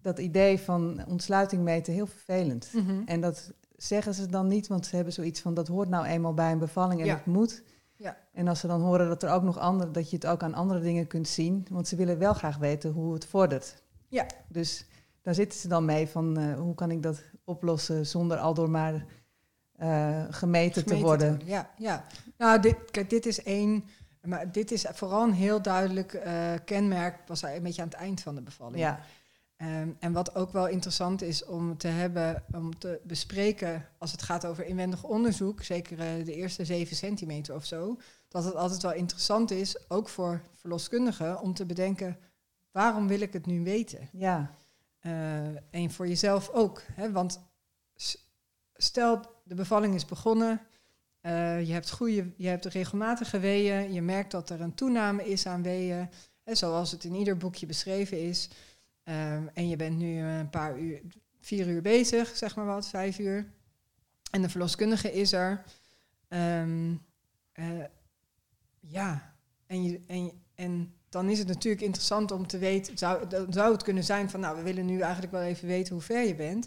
dat 0.03 0.19
idee 0.19 0.59
van 0.61 1.05
ontsluiting 1.09 1.63
meten 1.63 1.93
heel 1.93 2.07
vervelend. 2.07 2.71
Mhm. 2.73 3.03
En 3.07 3.21
dat 3.21 3.53
zeggen 3.77 4.15
ze 4.15 4.27
dan 4.27 4.47
niet, 4.47 4.67
want 4.67 4.87
ze 4.87 4.95
hebben 4.97 5.13
zoiets 5.15 5.41
van 5.41 5.55
dat 5.55 5.69
hoort 5.69 5.89
nou 5.89 6.07
eenmaal 6.07 6.35
bij 6.35 6.53
een 6.53 6.59
bevalling 6.59 7.01
en 7.01 7.07
Ja. 7.07 7.15
het 7.15 7.27
moet. 7.27 7.63
Ja. 7.97 8.17
En 8.33 8.49
als 8.49 8.61
ze 8.61 8.67
dan 8.67 8.81
horen 8.81 9.09
dat 9.09 9.23
er 9.23 9.31
ook 9.31 9.43
nog 9.43 9.59
andere, 9.59 9.91
dat 9.91 10.11
je 10.11 10.17
het 10.17 10.27
ook 10.27 10.43
aan 10.43 10.55
andere 10.55 10.81
dingen 10.81 11.07
kunt 11.07 11.29
zien, 11.29 11.67
want 11.71 11.89
ze 11.89 11.97
willen 11.97 12.19
wel 12.19 12.35
graag 12.35 12.57
weten 12.57 12.91
hoe 12.93 13.15
het 13.15 13.25
vordert. 13.27 13.83
Ja. 14.09 14.27
Dus 14.49 14.87
daar 15.25 15.35
zitten 15.35 15.59
ze 15.59 15.69
dan 15.69 15.85
mee 15.85 16.09
van 16.09 16.39
eh, 16.39 16.55
hoe 16.55 16.75
kan 16.75 16.91
ik 16.91 17.03
dat 17.03 17.23
oplossen 17.45 18.07
zonder 18.07 18.39
al 18.39 18.55
door 18.55 18.71
maar 18.71 19.05
eh, 19.77 20.25
gemeten, 20.31 20.85
te 20.85 20.99
worden. 20.99 21.41
Ja, 21.45 21.71
ja. 21.79 22.05
Nou, 22.39 22.61
dit, 22.61 22.77
kijk, 22.91 23.11
dit 23.11 23.27
is 23.27 23.43
één. 23.43 23.85
Maar 24.23 24.53
dit 24.53 24.71
is 24.71 24.87
vooral 24.93 25.23
een 25.23 25.33
heel 25.33 25.63
duidelijk 25.63 26.15
eh, 26.15 26.53
kenmerk, 26.65 27.19
was 27.27 27.43
een 27.43 27.63
beetje 27.63 27.83
aan 27.83 27.89
het 27.89 27.97
eind 27.97 28.21
van 28.21 28.35
de 28.35 28.43
bevalling. 28.43 28.79
Ja, 28.79 29.01
Ehm, 29.57 29.89
en 29.99 30.13
wat 30.13 30.35
ook 30.35 30.53
wel 30.53 30.69
interessant 30.69 31.23
is 31.23 31.45
om 31.45 31.77
te 31.77 31.89
hebben, 31.89 32.45
om 32.53 32.79
te 32.79 33.01
bespreken 33.05 33.89
als 33.99 34.13
het 34.13 34.23
gaat 34.23 34.47
over 34.47 34.67
inwendig 34.67 35.05
onderzoek, 35.05 35.63
zeker 35.63 35.97
de 36.25 36.35
eerste 36.35 36.65
zeven 36.65 36.97
centimeter 36.97 37.55
of 37.55 37.65
zo, 37.65 37.99
dat 38.29 38.45
het 38.45 38.55
altijd 38.55 38.83
wel 38.83 38.93
interessant 38.93 39.51
is, 39.51 39.91
ook 39.91 40.09
voor 40.09 40.41
verloskundigen, 40.55 41.41
om 41.41 41.55
te 41.55 41.67
bedenken, 41.67 42.19
waarom 42.71 43.09
wil 43.09 43.21
ik 43.21 43.33
het 43.33 43.47
nu 43.47 43.63
weten? 43.63 44.09
ja, 44.13 44.51
Eh, 45.05 45.47
en 45.71 45.91
voor 45.91 46.09
jezelf 46.09 46.49
ook. 46.49 46.83
Hè? 46.93 47.13
Want 47.13 47.41
stel, 48.75 49.21
de 49.45 49.55
bevalling 49.55 49.95
is 49.95 50.05
begonnen. 50.05 50.61
eh, 51.21 51.67
je, 51.67 51.73
hebt 51.73 51.91
goede, 51.91 52.33
je 52.37 52.49
hebt 52.49 52.65
regelmatige 52.65 53.39
weeën. 53.39 53.93
Je 53.93 54.03
merkt 54.03 54.31
dat 54.31 54.51
er 54.51 54.61
een 54.61 54.75
toename 54.75 55.29
is 55.29 55.47
aan 55.47 55.63
weeën. 55.63 56.09
Hè, 56.43 56.55
zoals 56.55 56.91
het 56.91 57.05
in 57.05 57.15
ieder 57.15 57.37
boekje 57.37 57.67
beschreven 57.67 58.21
is. 58.21 58.49
Ehm, 59.03 59.47
en 59.55 59.69
je 59.69 59.77
bent 59.77 59.97
nu 59.99 60.19
een 60.19 60.51
paar 60.51 60.79
uur, 60.79 61.01
vier 61.41 61.69
uur 61.69 61.83
bezig, 61.83 62.37
zeg 62.37 62.57
maar 62.57 62.67
wat, 62.67 62.89
vijf 62.89 63.19
uur. 63.19 63.53
En 64.31 64.43
de 64.43 64.49
verloskundige 64.49 65.13
is 65.13 65.33
er. 65.33 65.65
Ehm, 66.29 66.95
eh, 67.53 67.85
ja, 68.81 69.35
en, 69.67 69.85
je, 69.85 70.01
en, 70.07 70.45
en 70.55 70.95
dan 71.15 71.29
is 71.29 71.39
het 71.39 71.49
natuurlijk 71.49 71.83
interessant 71.83 72.31
om 72.31 72.47
te 72.47 72.59
weten, 72.59 72.99
zou, 72.99 73.27
dan 73.29 73.53
zou 73.53 73.73
het 73.73 73.83
kunnen 73.83 74.05
zijn 74.05 74.31
van, 74.31 74.41
nou, 74.41 74.57
we 74.57 74.63
willen 74.63 74.87
nu 74.87 75.01
eigenlijk 75.01 75.33
wel 75.33 75.43
even 75.43 75.69
weten 75.69 75.93
hoe 75.95 76.03
ver 76.03 76.27
je 76.27 76.35
bent. 76.35 76.67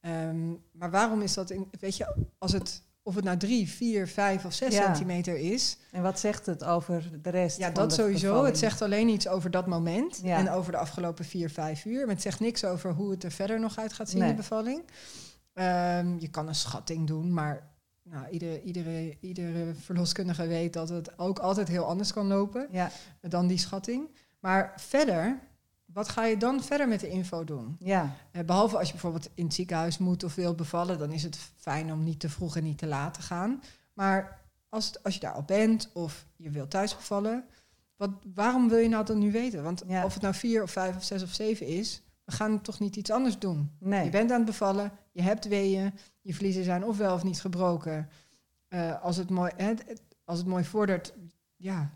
Ehm, 0.00 0.48
maar 0.72 0.90
waarom 0.90 1.22
is 1.22 1.34
dat, 1.34 1.50
in, 1.50 1.68
weet 1.80 1.96
je, 1.96 2.14
als 2.38 2.52
het, 2.52 2.82
of 3.02 3.14
het 3.14 3.24
nou 3.24 3.36
drie, 3.36 3.68
vier, 3.68 4.08
vijf 4.08 4.44
of 4.44 4.52
zes 4.52 4.74
Ja. 4.74 4.82
centimeter 4.84 5.36
is, 5.36 5.76
En 5.92 6.02
wat 6.02 6.20
zegt 6.20 6.46
het 6.46 6.64
over 6.64 7.22
de 7.22 7.30
rest? 7.30 7.58
ja, 7.58 7.64
van 7.64 7.74
dat 7.74 7.92
sowieso. 7.92 8.20
bevalling? 8.26 8.46
Het 8.48 8.58
zegt 8.58 8.82
alleen 8.82 9.08
iets 9.08 9.28
over 9.28 9.50
dat 9.50 9.66
moment 9.66 10.20
Ja. 10.22 10.36
en 10.36 10.50
over 10.50 10.72
de 10.72 10.78
afgelopen 10.78 11.24
vier, 11.24 11.50
vijf 11.50 11.84
uur. 11.84 12.00
Maar 12.06 12.14
het 12.14 12.22
zegt 12.22 12.40
niks 12.40 12.64
over 12.64 12.92
hoe 12.92 13.10
het 13.10 13.24
er 13.24 13.30
verder 13.32 13.60
nog 13.60 13.78
uit 13.78 13.92
gaat 13.92 14.08
zien, 14.10 14.18
Nee. 14.20 14.28
de 14.30 14.34
bevalling. 14.36 14.82
Ehm, 15.52 16.16
je 16.18 16.28
kan 16.28 16.48
een 16.48 16.54
schatting 16.54 17.06
doen, 17.06 17.32
maar 17.32 17.70
nou, 18.10 18.28
iedere, 18.28 18.62
iedere, 18.62 19.16
iedere 19.20 19.74
verloskundige 19.74 20.46
weet 20.46 20.72
dat 20.72 20.88
het 20.88 21.18
ook 21.18 21.38
altijd 21.38 21.68
heel 21.68 21.84
anders 21.84 22.12
kan 22.12 22.26
lopen 22.26 22.68
Ja, 22.70 22.90
dan 23.20 23.46
die 23.46 23.58
schatting. 23.58 24.08
Maar 24.40 24.72
verder, 24.76 25.38
wat 25.84 26.08
ga 26.08 26.24
je 26.24 26.36
dan 26.36 26.62
verder 26.62 26.88
met 26.88 27.00
de 27.00 27.08
info 27.08 27.44
doen? 27.44 27.76
ja, 27.78 28.16
Eh, 28.32 28.44
behalve 28.44 28.76
als 28.78 28.86
je 28.86 28.92
bijvoorbeeld 28.92 29.28
in 29.34 29.44
het 29.44 29.54
ziekenhuis 29.54 29.98
moet 29.98 30.24
of 30.24 30.34
wilt 30.34 30.56
bevallen, 30.56 30.98
dan 30.98 31.12
is 31.12 31.22
het 31.22 31.38
fijn 31.56 31.92
om 31.92 32.04
niet 32.04 32.20
te 32.20 32.28
vroeg 32.28 32.56
en 32.56 32.62
niet 32.64 32.78
te 32.78 32.86
laat 32.86 33.14
te 33.14 33.22
gaan. 33.22 33.62
Maar 33.92 34.40
als, 34.68 34.86
het- 34.86 35.02
als 35.02 35.14
je 35.14 35.20
daar 35.20 35.32
al 35.32 35.42
bent 35.42 35.90
of 35.92 36.26
je 36.36 36.50
wilt 36.50 36.70
thuis 36.70 36.96
bevallen, 36.96 37.44
wat, 37.96 38.10
waarom 38.34 38.68
wil 38.68 38.78
je 38.78 38.88
nou 38.88 39.04
dan 39.04 39.18
nu 39.18 39.32
weten? 39.32 39.62
Want 39.62 39.82
Ja. 39.86 40.04
of 40.04 40.12
het 40.14 40.22
nou 40.22 40.34
vier 40.34 40.62
of 40.62 40.70
vijf 40.70 40.96
of 40.96 41.04
zes 41.04 41.22
of 41.22 41.32
zeven 41.32 41.66
is, 41.66 42.02
we 42.24 42.32
gaan 42.32 42.60
toch 42.60 42.78
niet 42.78 42.96
iets 42.96 43.10
anders 43.10 43.38
doen. 43.38 43.70
nee. 43.78 44.04
Je 44.04 44.10
bent 44.10 44.30
aan 44.30 44.36
het 44.36 44.46
bevallen, 44.46 44.92
je 45.18 45.24
hebt 45.24 45.48
weeën, 45.48 45.92
je 46.20 46.34
vliezen 46.34 46.64
zijn 46.64 46.84
ofwel 46.84 47.14
of 47.14 47.24
niet 47.24 47.40
gebroken. 47.40 48.08
Eh, 48.68 49.02
als, 49.02 49.16
het 49.16 49.30
mooi, 49.30 49.52
hè, 49.56 49.74
als 50.24 50.38
het 50.38 50.46
mooi 50.46 50.64
vordert, 50.64 51.14
ja, 51.56 51.90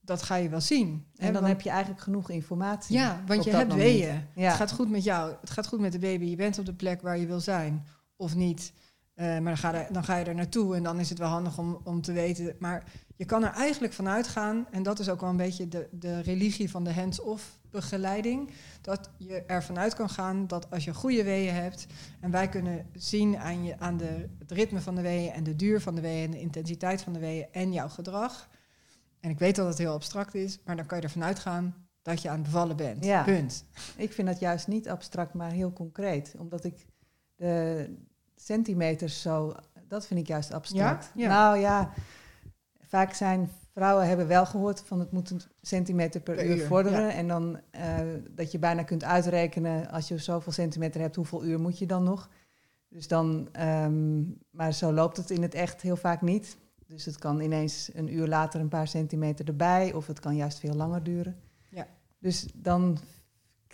dat 0.00 0.22
ga 0.22 0.34
je 0.34 0.48
wel 0.48 0.60
zien. 0.60 1.06
En 1.16 1.32
dan 1.32 1.42
want- 1.42 1.46
heb 1.46 1.60
je 1.60 1.70
eigenlijk 1.70 2.00
genoeg 2.00 2.30
informatie. 2.30 2.96
ja, 2.96 3.22
want 3.26 3.44
je 3.44 3.50
hebt 3.50 3.68
moment. 3.68 3.88
weeën. 3.88 4.26
Ja. 4.34 4.48
Het 4.48 4.56
gaat 4.56 4.72
goed 4.72 4.90
met 4.90 5.04
jou. 5.04 5.34
Het 5.40 5.50
gaat 5.50 5.66
goed 5.66 5.80
met 5.80 5.92
de 5.92 5.98
baby. 5.98 6.24
Je 6.24 6.36
bent 6.36 6.58
op 6.58 6.66
de 6.66 6.74
plek 6.74 7.02
waar 7.02 7.18
je 7.18 7.26
wil 7.26 7.40
zijn. 7.40 7.86
Of 8.16 8.34
niet. 8.34 8.72
Eh, 9.16 9.26
maar 9.26 9.42
dan 9.42 9.56
ga, 9.56 9.74
er, 9.74 9.92
dan 9.92 10.04
ga 10.04 10.16
je 10.16 10.24
er 10.24 10.34
naartoe. 10.34 10.76
En 10.76 10.82
dan 10.82 11.00
is 11.00 11.08
het 11.08 11.18
wel 11.18 11.28
handig 11.28 11.58
om, 11.58 11.80
om 11.84 12.00
te 12.02 12.12
weten. 12.12 12.56
Maar 12.58 12.84
je 13.16 13.24
kan 13.24 13.44
er 13.44 13.52
eigenlijk 13.52 13.92
van 13.92 14.08
uitgaan. 14.08 14.66
En 14.70 14.82
dat 14.82 14.98
is 14.98 15.08
ook 15.08 15.20
wel 15.20 15.30
een 15.30 15.36
beetje 15.36 15.68
de, 15.68 15.88
de 15.90 16.20
religie 16.20 16.70
van 16.70 16.84
de 16.84 16.92
hands-off 16.92 17.58
begeleiding. 17.70 18.50
Dat 18.80 19.10
je 19.16 19.42
ervan 19.46 19.78
uit 19.78 19.94
kan 19.94 20.08
gaan 20.08 20.46
dat 20.46 20.70
als 20.70 20.84
je 20.84 20.94
goede 20.94 21.24
weeën 21.24 21.54
hebt. 21.54 21.86
En 22.20 22.30
wij 22.30 22.48
kunnen 22.48 22.86
zien 22.92 23.38
aan, 23.38 23.64
je, 23.64 23.78
aan 23.78 23.96
de, 23.96 24.28
het 24.38 24.50
ritme 24.50 24.80
van 24.80 24.94
de 24.94 25.02
weeën. 25.02 25.32
En 25.32 25.44
de 25.44 25.56
duur 25.56 25.80
van 25.80 25.94
de 25.94 26.00
weeën. 26.00 26.24
En 26.24 26.30
de 26.30 26.40
intensiteit 26.40 27.02
van 27.02 27.12
de 27.12 27.18
weeën. 27.18 27.46
En 27.52 27.72
jouw 27.72 27.88
gedrag. 27.88 28.48
En 29.20 29.30
ik 29.30 29.38
weet 29.38 29.56
dat 29.56 29.66
het 29.66 29.78
heel 29.78 29.92
abstract 29.92 30.34
is. 30.34 30.58
Maar 30.64 30.76
dan 30.76 30.86
kan 30.86 30.98
je 30.98 31.04
ervan 31.04 31.24
uitgaan 31.24 31.88
dat 32.02 32.22
je 32.22 32.28
aan 32.28 32.36
het 32.36 32.44
bevallen 32.44 32.76
bent. 32.76 33.04
Ja. 33.04 33.22
Punt. 33.22 33.64
Ik 33.96 34.12
vind 34.12 34.28
dat 34.28 34.38
juist 34.38 34.66
niet 34.66 34.88
abstract, 34.88 35.34
maar 35.34 35.50
heel 35.50 35.72
concreet. 35.72 36.34
Omdat 36.38 36.64
ik 36.64 36.86
de 37.36 37.88
centimeters 38.36 39.22
zo... 39.22 39.54
Dat 39.88 40.06
vind 40.06 40.20
ik 40.20 40.26
juist 40.26 40.52
abstract. 40.52 41.10
Ja? 41.14 41.22
Ja. 41.22 41.28
Nou 41.28 41.58
ja, 41.58 41.92
vaak 42.80 43.12
zijn 43.12 43.50
vrouwen 43.72 44.06
hebben 44.08 44.26
wel 44.26 44.46
gehoord 44.46 44.80
van 44.80 45.00
het 45.00 45.12
moet 45.12 45.30
een 45.30 45.40
centimeter 45.60 46.20
per, 46.20 46.34
Per 46.34 46.46
uur, 46.46 46.56
uur, 46.56 46.66
vorderen. 46.66 47.00
ja. 47.00 47.12
En 47.12 47.28
dan 47.28 47.60
eh, 47.70 47.98
dat 48.30 48.52
je 48.52 48.58
bijna 48.58 48.82
kunt 48.82 49.04
uitrekenen 49.04 49.90
als 49.90 50.08
je 50.08 50.18
zoveel 50.18 50.52
centimeter 50.52 51.00
hebt, 51.00 51.16
hoeveel 51.16 51.44
uur 51.44 51.60
moet 51.60 51.78
je 51.78 51.86
dan 51.86 52.02
nog? 52.02 52.28
Dus 52.88 53.08
dan, 53.08 53.48
ehm, 53.52 54.22
maar 54.50 54.72
zo 54.72 54.92
loopt 54.92 55.16
het 55.16 55.30
in 55.30 55.42
het 55.42 55.54
echt 55.54 55.82
heel 55.82 55.96
vaak 55.96 56.20
niet. 56.20 56.56
Dus 56.86 57.04
het 57.04 57.18
kan 57.18 57.40
ineens 57.40 57.90
een 57.94 58.14
uur 58.14 58.26
later 58.26 58.60
een 58.60 58.68
paar 58.68 58.88
centimeter 58.88 59.46
erbij, 59.46 59.92
of 59.92 60.06
het 60.06 60.20
kan 60.20 60.36
juist 60.36 60.58
veel 60.58 60.74
langer 60.74 61.02
duren. 61.02 61.36
Ja. 61.68 61.86
Dus 62.18 62.46
dan 62.54 62.98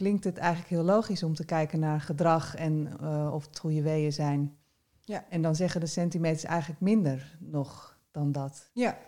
klinkt 0.03 0.25
het 0.25 0.37
eigenlijk 0.39 0.69
heel 0.71 0.83
logisch 0.83 1.23
om 1.23 1.35
te 1.35 1.45
kijken 1.45 1.81
naar 1.81 2.01
gedrag 2.01 2.55
en 2.55 2.99
eh, 3.01 3.31
of 3.35 3.47
het 3.47 3.59
goede 3.59 3.83
weeën 3.83 4.13
zijn. 4.13 4.57
Ja. 5.01 5.25
En 5.29 5.43
dan 5.43 5.57
zeggen 5.57 5.81
de 5.81 5.87
centimeters 5.87 6.45
eigenlijk 6.45 6.81
minder 6.81 7.37
nog 7.41 7.99
dan 8.11 8.33
dat. 8.33 8.71
Ja. 8.73 8.99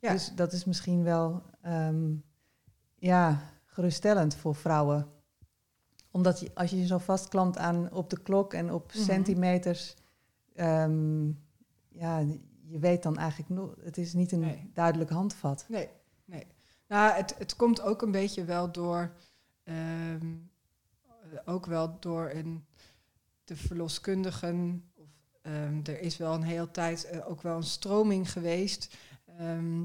Ja. 0.00 0.12
Dus 0.12 0.32
dat 0.34 0.52
is 0.52 0.64
misschien 0.64 1.02
wel 1.02 1.42
ehm, 1.62 2.14
ja, 2.98 3.40
geruststellend 3.66 4.34
voor 4.36 4.54
vrouwen. 4.54 5.06
Omdat 6.10 6.40
je, 6.40 6.50
als 6.54 6.70
je 6.70 6.78
je 6.78 6.86
zo 6.86 6.98
vastklampt 6.98 7.58
aan 7.58 7.92
op 7.92 8.10
de 8.10 8.22
klok 8.22 8.54
en 8.54 8.72
op 8.72 8.92
Mhm. 8.94 9.02
centimeters, 9.02 9.96
ehm, 10.54 11.26
ja, 11.88 12.18
je 12.64 12.78
weet 12.78 13.02
dan 13.02 13.16
eigenlijk 13.16 13.50
nog, 13.50 13.74
het 13.82 13.98
is 13.98 14.12
niet 14.12 14.32
een 14.32 14.40
Nee. 14.40 14.70
duidelijk 14.74 15.10
handvat. 15.10 15.64
Nee, 15.68 15.88
nee. 16.24 16.46
Nou, 16.88 17.12
het, 17.12 17.34
het 17.38 17.56
komt 17.56 17.80
ook 17.82 18.02
een 18.02 18.10
beetje 18.12 18.44
wel 18.44 18.72
door, 18.72 19.12
ehm, 19.68 20.26
eh, 21.32 21.38
ook 21.44 21.66
wel 21.66 21.96
door 22.00 22.30
een, 22.34 22.64
de 23.44 23.56
verloskundigen. 23.56 24.84
Of, 24.94 25.08
ehm, 25.42 25.80
er 25.84 26.00
is 26.00 26.16
wel 26.16 26.34
een 26.34 26.42
hele 26.42 26.70
tijd 26.70 27.04
eh, 27.04 27.28
ook 27.30 27.42
wel 27.42 27.56
een 27.56 27.62
stroming 27.62 28.32
geweest 28.32 28.96
ehm, 29.38 29.84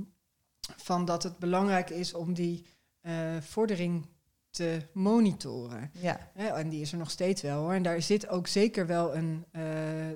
van 0.77 1.05
dat 1.05 1.23
het 1.23 1.37
belangrijk 1.37 1.89
is 1.89 2.13
om 2.13 2.33
die 2.33 2.65
eh, 3.01 3.37
vordering 3.41 4.05
te 4.49 4.81
monitoren. 4.93 5.91
Ja, 6.35 6.55
en 6.55 6.69
die 6.69 6.81
is 6.81 6.91
er 6.91 6.97
nog 6.97 7.11
steeds 7.11 7.41
wel 7.41 7.61
hoor. 7.61 7.73
En 7.73 7.83
daar 7.83 8.01
zit 8.01 8.27
ook 8.27 8.47
zeker 8.47 8.87
wel 8.87 9.15
een, 9.15 9.45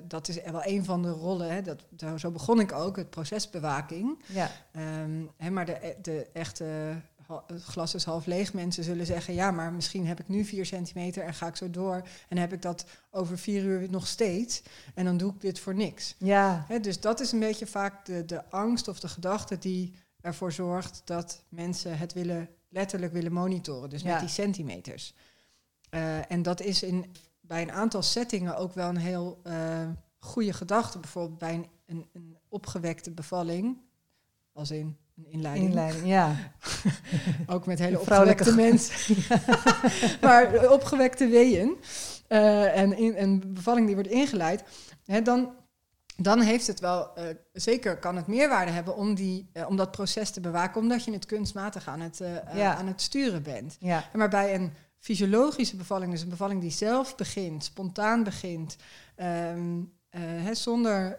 dat 0.08 0.28
is 0.28 0.42
wel 0.42 0.64
een 0.66 0.84
van 0.84 1.02
de 1.02 1.10
rollen. 1.10 1.50
Hè, 1.52 1.62
dat, 1.62 1.84
zo- 1.96 2.16
zo 2.16 2.30
begon 2.30 2.60
ik 2.60 2.72
ook, 2.72 2.96
het 2.96 3.10
procesbewaking. 3.10 4.22
ja, 4.26 4.50
hè, 5.36 5.50
maar 5.50 5.66
de, 5.66 5.96
de 6.02 6.28
echte 6.32 7.00
het 7.46 7.62
glas 7.62 7.94
is 7.94 8.04
half 8.04 8.26
leeg 8.26 8.52
mensen 8.52 8.84
zullen 8.84 9.06
zeggen... 9.06 9.34
ja, 9.34 9.50
maar 9.50 9.72
misschien 9.72 10.06
heb 10.06 10.20
ik 10.20 10.28
nu 10.28 10.44
vier 10.44 10.66
centimeter 10.66 11.22
en 11.22 11.34
ga 11.34 11.46
ik 11.46 11.56
zo 11.56 11.70
door... 11.70 12.02
en 12.28 12.38
heb 12.38 12.52
ik 12.52 12.62
dat 12.62 12.84
over 13.10 13.38
vier 13.38 13.62
uur 13.62 13.90
nog 13.90 14.06
steeds... 14.06 14.62
en 14.94 15.04
dan 15.04 15.16
doe 15.16 15.32
ik 15.32 15.40
dit 15.40 15.58
voor 15.58 15.74
niks. 15.74 16.14
ja, 16.68 16.78
dus 16.78 17.00
dat 17.00 17.20
is 17.20 17.32
een 17.32 17.38
beetje 17.40 17.66
vaak 17.66 18.06
de, 18.06 18.24
de 18.24 18.50
angst 18.50 18.88
of 18.88 19.00
de 19.00 19.08
gedachte... 19.08 19.58
die 19.58 19.94
ervoor 20.20 20.52
zorgt 20.52 21.02
dat 21.04 21.44
mensen 21.48 21.98
het 21.98 22.12
willen, 22.12 22.48
letterlijk 22.68 23.12
willen 23.12 23.32
monitoren. 23.32 23.90
Dus 23.90 24.02
Ja. 24.02 24.10
met 24.10 24.20
die 24.20 24.28
centimeters. 24.28 25.14
Eh, 25.90 26.30
en 26.30 26.42
dat 26.42 26.60
is 26.60 26.82
in, 26.82 27.12
bij 27.40 27.62
een 27.62 27.72
aantal 27.72 28.02
settingen 28.02 28.56
ook 28.56 28.74
wel 28.74 28.88
een 28.88 28.96
heel 28.96 29.40
eh, 29.42 29.88
goede 30.18 30.52
gedachte. 30.52 30.98
Bijvoorbeeld 30.98 31.38
bij 31.38 31.54
een, 31.54 31.66
een, 31.86 32.06
een 32.12 32.36
opgewekte 32.48 33.10
bevalling... 33.10 33.78
als 34.52 34.70
in 34.70 34.96
een 35.18 35.32
inleiding. 35.32 35.68
inleiding, 35.68 36.06
ja. 36.06 36.36
Ook 37.54 37.66
met 37.66 37.78
hele 37.78 38.00
opgewekte 38.00 38.54
mensen. 38.54 39.16
maar 40.20 40.54
eh, 40.54 40.70
opgewekte 40.70 41.26
weeën 41.26 41.76
eh, 42.26 42.78
en 42.78 42.96
in, 42.96 43.14
een 43.16 43.52
bevalling 43.54 43.86
die 43.86 43.94
wordt 43.94 44.10
ingeleid, 44.10 44.62
hè, 45.04 45.22
dan, 45.22 45.54
dan 46.16 46.40
heeft 46.40 46.66
het 46.66 46.80
wel, 46.80 47.14
eh, 47.14 47.24
zeker 47.52 47.98
kan 47.98 48.16
het 48.16 48.26
meerwaarde 48.26 48.70
hebben 48.70 48.96
om, 48.96 49.14
die, 49.14 49.50
om 49.66 49.76
dat 49.76 49.90
proces 49.90 50.30
te 50.30 50.40
bewaken, 50.40 50.80
omdat 50.80 51.04
je 51.04 51.12
het 51.12 51.26
kunstmatig 51.26 51.88
aan 51.88 52.00
het, 52.00 52.20
Ja. 52.54 52.74
aan 52.74 52.86
het 52.86 53.00
sturen 53.00 53.42
bent. 53.42 53.76
Ja, 53.80 54.04
Maar 54.12 54.28
bij 54.28 54.54
een 54.54 54.72
fysiologische 54.98 55.76
bevalling, 55.76 56.12
dus 56.12 56.22
een 56.22 56.28
bevalling 56.28 56.60
die 56.60 56.70
zelf 56.70 57.16
begint, 57.16 57.64
spontaan 57.64 58.24
begint, 58.24 58.76
ehm, 59.14 59.80
eh, 60.08 60.20
hè, 60.20 60.54
zonder 60.54 61.18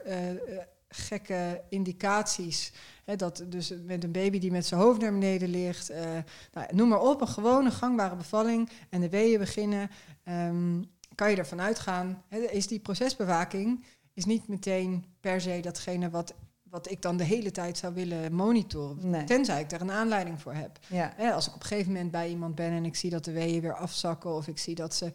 gekke 0.89 1.61
indicaties. 1.69 2.71
Dat 3.17 3.43
dus 3.47 3.73
met 3.85 4.03
een 4.03 4.11
baby 4.11 4.39
die 4.39 4.51
met 4.51 4.65
zijn 4.65 4.81
hoofd 4.81 5.01
naar 5.01 5.11
beneden 5.11 5.49
ligt. 5.49 5.89
eh, 5.89 6.11
nou, 6.53 6.75
noem 6.75 6.87
maar 6.89 7.01
op, 7.01 7.21
een 7.21 7.27
gewone 7.27 7.71
gangbare 7.71 8.15
bevalling 8.15 8.69
en 8.89 9.01
de 9.01 9.09
weeën 9.09 9.39
beginnen. 9.39 9.89
ehm, 10.23 10.81
kan 11.15 11.29
je 11.29 11.37
ervan 11.37 11.61
uitgaan, 11.61 12.23
is 12.51 12.67
die 12.67 12.79
procesbewaking 12.79 13.83
is 14.13 14.25
niet 14.25 14.47
meteen 14.47 15.05
per 15.19 15.41
se 15.41 15.59
datgene 15.61 16.09
wat, 16.09 16.33
wat 16.63 16.91
ik 16.91 17.01
dan 17.01 17.17
de 17.17 17.23
hele 17.23 17.51
tijd 17.51 17.77
zou 17.77 17.93
willen 17.93 18.33
monitoren. 18.33 19.09
Nee. 19.09 19.23
Tenzij 19.23 19.61
ik 19.61 19.69
daar 19.69 19.81
een 19.81 19.91
aanleiding 19.91 20.41
voor 20.41 20.53
heb. 20.53 20.79
ja, 20.87 21.31
als 21.31 21.47
ik 21.47 21.55
op 21.55 21.61
een 21.61 21.67
gegeven 21.67 21.91
moment 21.91 22.11
bij 22.11 22.29
iemand 22.29 22.55
ben 22.55 22.71
en 22.71 22.85
ik 22.85 22.95
zie 22.95 23.09
dat 23.09 23.25
de 23.25 23.31
weeën 23.31 23.61
weer 23.61 23.75
afzakken 23.75 24.29
of 24.35 24.47
ik 24.47 24.57
zie 24.57 24.75
dat 24.75 24.95
ze 24.95 25.11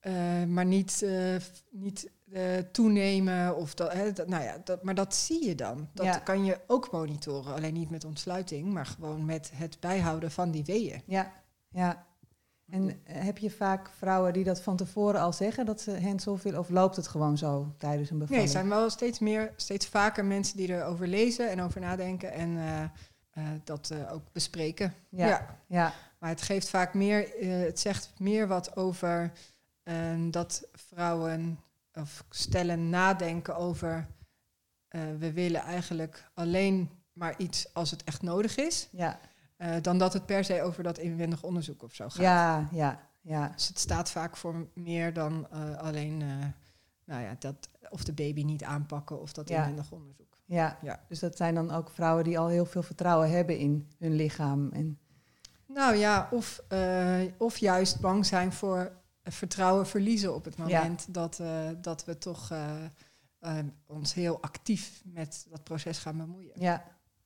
eh, 0.00 0.44
maar 0.44 0.66
niet, 0.66 1.02
eh, 1.02 1.36
niet 1.70 2.10
eh, 2.32 2.42
toenemen. 2.72 3.56
Of 3.56 3.74
dat, 3.74 3.92
hè, 3.92 4.12
dat, 4.12 4.28
nou 4.28 4.42
ja, 4.44 4.56
dat, 4.64 4.82
maar 4.82 4.94
dat 4.94 5.14
zie 5.14 5.46
je 5.46 5.54
dan. 5.54 5.88
Dat 5.94 6.06
Ja. 6.06 6.18
kan 6.18 6.44
je 6.44 6.58
ook 6.66 6.90
monitoren. 6.92 7.54
Alleen 7.54 7.74
niet 7.74 7.90
met 7.90 8.04
ontsluiting, 8.04 8.72
maar 8.72 8.86
gewoon 8.86 9.24
met 9.24 9.50
het 9.54 9.76
bijhouden 9.80 10.30
van 10.30 10.50
die 10.50 10.64
weeën. 10.64 11.02
ja, 11.06 11.32
ja. 11.70 12.06
En 12.70 12.88
eh, 13.04 13.22
heb 13.24 13.38
je 13.38 13.50
vaak 13.50 13.90
vrouwen 13.96 14.32
die 14.32 14.44
dat 14.44 14.60
van 14.60 14.76
tevoren 14.76 15.20
al 15.20 15.32
zeggen, 15.32 15.66
dat 15.66 15.80
ze 15.80 16.00
hands-off 16.02 16.42
willen, 16.42 16.58
of 16.60 16.68
loopt 16.68 16.96
het 16.96 17.08
gewoon 17.08 17.38
zo 17.38 17.74
tijdens 17.78 18.10
een 18.10 18.16
Nee, 18.16 18.26
bevalling? 18.26 18.46
er 18.46 18.52
zijn 18.58 18.68
wel 18.68 18.90
steeds 18.90 19.18
meer, 19.18 19.52
steeds 19.56 19.86
vaker 19.86 20.24
mensen 20.24 20.56
die 20.56 20.68
erover 20.68 21.06
lezen 21.06 21.50
en 21.50 21.60
over 21.62 21.80
nadenken. 21.80 22.32
En 22.32 22.56
eh, 22.58 23.42
dat 23.64 23.94
ook 24.12 24.22
bespreken. 24.32 24.94
Ja. 25.08 25.26
ja. 25.26 25.58
Ja. 25.66 25.92
Maar 26.18 26.30
het 26.30 26.42
geeft 26.42 26.68
vaak 26.68 26.94
meer, 26.94 27.28
het 27.66 27.80
zegt 27.80 28.12
meer 28.18 28.48
wat 28.48 28.76
over 28.76 29.32
dat 30.30 30.68
vrouwen 30.72 31.58
of 32.00 32.24
stellen 32.30 32.88
nadenken 32.90 33.56
over 33.56 34.06
eh, 34.88 35.00
we 35.18 35.32
willen 35.32 35.60
eigenlijk 35.60 36.30
alleen 36.34 36.90
maar 37.12 37.34
iets 37.38 37.74
als 37.74 37.90
het 37.90 38.04
echt 38.04 38.22
nodig 38.22 38.56
is, 38.56 38.88
Ja. 38.92 39.18
eh, 39.56 39.76
dan 39.82 39.98
dat 39.98 40.12
het 40.12 40.26
per 40.26 40.44
se 40.44 40.62
over 40.62 40.82
dat 40.82 40.98
inwendig 40.98 41.42
onderzoek 41.42 41.82
of 41.82 41.94
zo 41.94 42.08
gaat. 42.08 42.16
Ja, 42.22 42.68
ja, 42.72 43.00
ja. 43.20 43.48
Dus 43.48 43.68
het 43.68 43.78
staat 43.78 44.10
vaak 44.10 44.36
voor 44.36 44.68
meer 44.74 45.12
dan 45.12 45.46
eh, 45.50 45.76
alleen, 45.76 46.16
nou 47.04 47.22
ja, 47.22 47.36
dat 47.38 47.68
of 47.90 48.04
de 48.04 48.12
baby 48.12 48.42
niet 48.44 48.64
aanpakken 48.64 49.20
of 49.20 49.32
dat 49.32 49.48
Ja. 49.48 49.58
inwendig 49.60 49.90
onderzoek. 49.92 50.36
Ja. 50.44 50.78
Ja. 50.82 51.00
Dus 51.08 51.18
dat 51.18 51.36
zijn 51.36 51.54
dan 51.54 51.70
ook 51.70 51.90
vrouwen 51.90 52.24
die 52.24 52.38
al 52.38 52.48
heel 52.48 52.66
veel 52.66 52.82
vertrouwen 52.82 53.30
hebben 53.30 53.58
in 53.58 53.88
hun 53.98 54.12
lichaam. 54.14 54.70
En, 54.72 54.98
Nou 55.66 55.94
ja, 55.96 56.28
of, 56.30 56.62
of 57.38 57.56
juist 57.58 58.00
bang 58.00 58.26
zijn 58.26 58.52
voor 58.52 58.92
vertrouwen 59.32 59.86
verliezen 59.86 60.34
op 60.34 60.44
het 60.44 60.56
Ja. 60.56 60.62
moment 60.62 61.14
dat, 61.14 61.38
eh, 61.40 61.68
dat 61.80 62.04
we 62.04 62.18
toch 62.18 62.50
eh, 62.50 62.84
eh, 63.38 63.64
ons 63.86 64.14
heel 64.14 64.40
actief 64.42 65.02
met 65.04 65.46
dat 65.50 65.64
proces 65.64 65.98
gaan 65.98 66.16
bemoeien. 66.16 66.52
ja, 66.54 66.84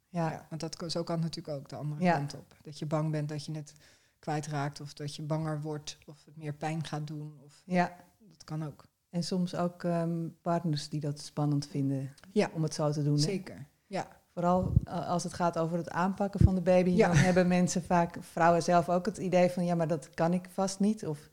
ja, 0.08 0.30
Ja, 0.30 0.46
want 0.48 0.60
dat, 0.60 0.76
kan- 0.76 0.90
zo 0.90 1.02
kan 1.02 1.14
het 1.14 1.24
natuurlijk 1.24 1.56
ook 1.58 1.68
de 1.68 1.76
andere 1.76 2.02
Ja. 2.02 2.16
kant 2.16 2.34
op. 2.34 2.54
Dat 2.62 2.78
je 2.78 2.86
bang 2.86 3.10
bent 3.10 3.28
dat 3.28 3.44
je 3.44 3.52
het 3.52 3.72
kwijtraakt 4.18 4.80
of 4.80 4.92
dat 4.92 5.16
je 5.16 5.22
banger 5.22 5.60
wordt 5.60 5.98
of 6.06 6.24
het 6.24 6.36
meer 6.36 6.54
pijn 6.54 6.84
gaat 6.84 7.06
doen. 7.06 7.38
Of, 7.44 7.62
ja. 7.64 7.96
dat 8.30 8.44
kan 8.44 8.64
ook. 8.66 8.84
En 9.10 9.22
soms 9.24 9.54
ook 9.54 9.84
ehm, 9.84 10.28
partners 10.42 10.88
die 10.88 11.00
dat 11.00 11.20
spannend 11.20 11.66
vinden 11.66 12.14
Ja. 12.32 12.50
om 12.54 12.62
het 12.62 12.74
zo 12.74 12.90
te 12.90 13.02
doen. 13.04 13.14
hè? 13.14 13.20
Zeker. 13.20 13.66
Ja. 13.86 14.08
Vooral 14.34 14.72
als 14.84 15.22
het 15.22 15.32
gaat 15.32 15.58
over 15.58 15.78
het 15.78 15.90
aanpakken 15.90 16.40
van 16.40 16.54
de 16.54 16.60
baby, 16.60 16.90
Ja. 16.90 17.06
dan 17.08 17.16
hebben 17.16 17.48
mensen 17.48 17.82
vaak, 17.82 18.16
vrouwen 18.20 18.62
zelf 18.62 18.88
ook 18.88 19.06
het 19.06 19.16
idee 19.18 19.50
van 19.50 19.64
ja, 19.64 19.74
maar 19.74 19.88
dat 19.88 20.10
kan 20.14 20.32
ik 20.32 20.48
vast 20.52 20.80
niet. 20.80 21.06
Of 21.06 21.28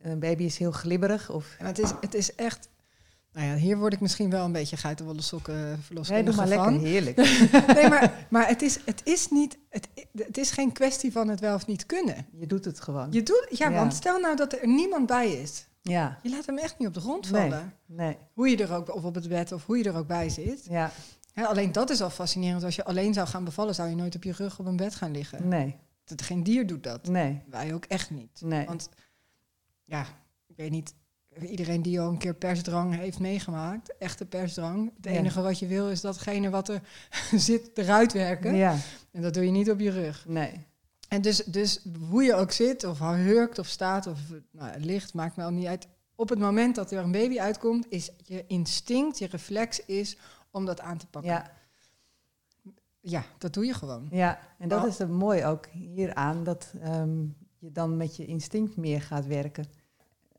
een 0.00 0.18
baby 0.18 0.42
is 0.44 0.58
heel 0.58 0.70
glibberig. 0.72 1.30
Of 1.30 1.56
En 1.58 1.66
het 1.66 1.78
is, 1.78 1.90
het 2.00 2.14
is 2.14 2.34
echt. 2.34 2.68
Nou 3.32 3.46
ja, 3.46 3.54
hier 3.54 3.78
word 3.78 3.92
ik 3.92 4.00
misschien 4.00 4.30
wel 4.30 4.44
een 4.44 4.52
beetje 4.52 4.76
geitenwolle 4.76 5.22
sokken 5.22 5.64
nee, 5.66 5.76
verloskundige 5.82 6.36
doe 6.36 6.46
maar 6.46 6.64
van. 6.64 6.72
lekker, 6.72 6.88
heerlijk. 6.88 7.16
nee, 7.78 7.88
maar, 7.88 8.26
maar 8.30 8.48
het, 8.48 8.62
is, 8.62 8.78
het 8.84 9.00
is 9.04 9.28
niet. 9.30 9.58
Het, 9.68 9.88
het 10.16 10.38
is 10.38 10.50
geen 10.50 10.72
kwestie 10.72 11.12
van 11.12 11.28
het 11.28 11.40
wel 11.40 11.54
of 11.54 11.66
niet 11.66 11.86
kunnen. 11.86 12.26
Je 12.32 12.46
doet 12.46 12.64
het 12.64 12.80
gewoon. 12.80 13.12
Je 13.12 13.22
doet, 13.22 13.46
ja, 13.50 13.68
Ja. 13.68 13.74
want 13.74 13.94
stel 13.94 14.20
nou 14.20 14.36
dat 14.36 14.52
er 14.52 14.66
niemand 14.68 15.06
bij 15.06 15.32
is. 15.32 15.66
Ja, 15.82 16.18
Je 16.22 16.30
laat 16.30 16.46
hem 16.46 16.58
echt 16.58 16.78
niet 16.78 16.88
op 16.88 16.94
de 16.94 17.00
grond 17.00 17.30
Nee. 17.30 17.40
vallen. 17.50 17.74
nee, 17.86 18.16
Hoe 18.32 18.48
je 18.48 18.56
er 18.56 18.72
ook, 18.74 18.94
of 18.94 19.04
op 19.04 19.14
het 19.14 19.28
bed, 19.28 19.52
of 19.52 19.66
hoe 19.66 19.78
je 19.78 19.84
er 19.84 19.96
ook 19.96 20.06
bij 20.06 20.28
zit. 20.28 20.64
ja, 20.68 20.92
Hè, 21.32 21.46
alleen 21.46 21.72
dat 21.72 21.90
is 21.90 22.00
al 22.02 22.10
fascinerend. 22.10 22.64
Als 22.64 22.76
je 22.76 22.84
alleen 22.84 23.14
zou 23.14 23.28
gaan 23.28 23.44
bevallen, 23.44 23.74
zou 23.74 23.88
je 23.88 23.94
nooit 23.96 24.14
op 24.16 24.22
je 24.24 24.32
rug 24.32 24.58
op 24.58 24.66
een 24.66 24.76
bed 24.76 24.94
gaan 24.94 25.10
liggen. 25.10 25.48
nee, 25.48 25.76
Dat, 26.04 26.22
geen 26.22 26.42
dier 26.42 26.66
doet 26.66 26.82
dat. 26.82 27.06
nee, 27.08 27.42
Wij 27.50 27.74
ook 27.74 27.84
echt 27.84 28.10
niet. 28.10 28.40
nee. 28.44 28.66
Want 28.66 28.88
ja, 29.90 30.06
ik 30.46 30.56
weet 30.56 30.70
niet, 30.70 30.94
iedereen 31.40 31.82
die 31.82 32.00
al 32.00 32.08
een 32.08 32.18
keer 32.18 32.34
persdrang 32.34 32.94
heeft 32.96 33.18
meegemaakt, 33.18 33.96
echte 33.98 34.26
persdrang. 34.26 34.92
Het 34.96 35.04
Ja. 35.04 35.10
enige 35.10 35.42
wat 35.42 35.58
je 35.58 35.66
wil 35.66 35.90
is 35.90 36.00
datgene 36.00 36.50
wat 36.50 36.68
er 36.68 36.82
zit 37.48 37.70
eruit 37.78 38.12
werken. 38.12 38.54
Ja, 38.54 38.76
En 39.12 39.22
dat 39.22 39.34
doe 39.34 39.44
je 39.44 39.50
niet 39.50 39.70
op 39.70 39.80
je 39.80 39.90
rug. 39.90 40.24
nee, 40.28 40.66
En 41.08 41.22
dus, 41.22 41.44
dus 41.44 41.80
hoe 42.08 42.22
je 42.22 42.34
ook 42.34 42.50
zit, 42.52 42.84
of 42.84 42.98
hurkt 42.98 43.58
of 43.58 43.66
staat 43.66 44.06
of 44.06 44.18
nou, 44.50 44.80
ligt, 44.80 45.14
maakt 45.14 45.36
me 45.36 45.44
al 45.44 45.50
niet 45.50 45.66
uit. 45.66 45.86
Op 46.14 46.28
het 46.28 46.38
moment 46.38 46.74
dat 46.74 46.90
er 46.90 46.98
een 47.02 47.12
baby 47.12 47.40
uitkomt, 47.40 47.86
is 47.88 48.10
je 48.24 48.44
instinct, 48.46 49.18
je 49.18 49.26
reflex 49.26 49.84
is 49.84 50.16
om 50.50 50.64
dat 50.64 50.80
aan 50.80 50.98
te 50.98 51.06
pakken. 51.06 51.30
ja, 51.30 51.50
Ja, 53.00 53.24
dat 53.38 53.52
doe 53.54 53.64
je 53.66 53.74
gewoon. 53.74 54.08
ja. 54.10 54.38
En 54.58 54.68
dat 54.68 54.86
is 54.86 54.98
er 54.98 55.08
mooi 55.10 55.44
ook 55.44 55.66
hieraan, 55.66 56.44
dat 56.44 56.72
ehm, 56.80 57.18
je 57.58 57.72
dan 57.72 57.96
met 57.96 58.16
je 58.16 58.26
instinct 58.26 58.76
meer 58.76 59.02
gaat 59.02 59.26
werken. 59.26 59.64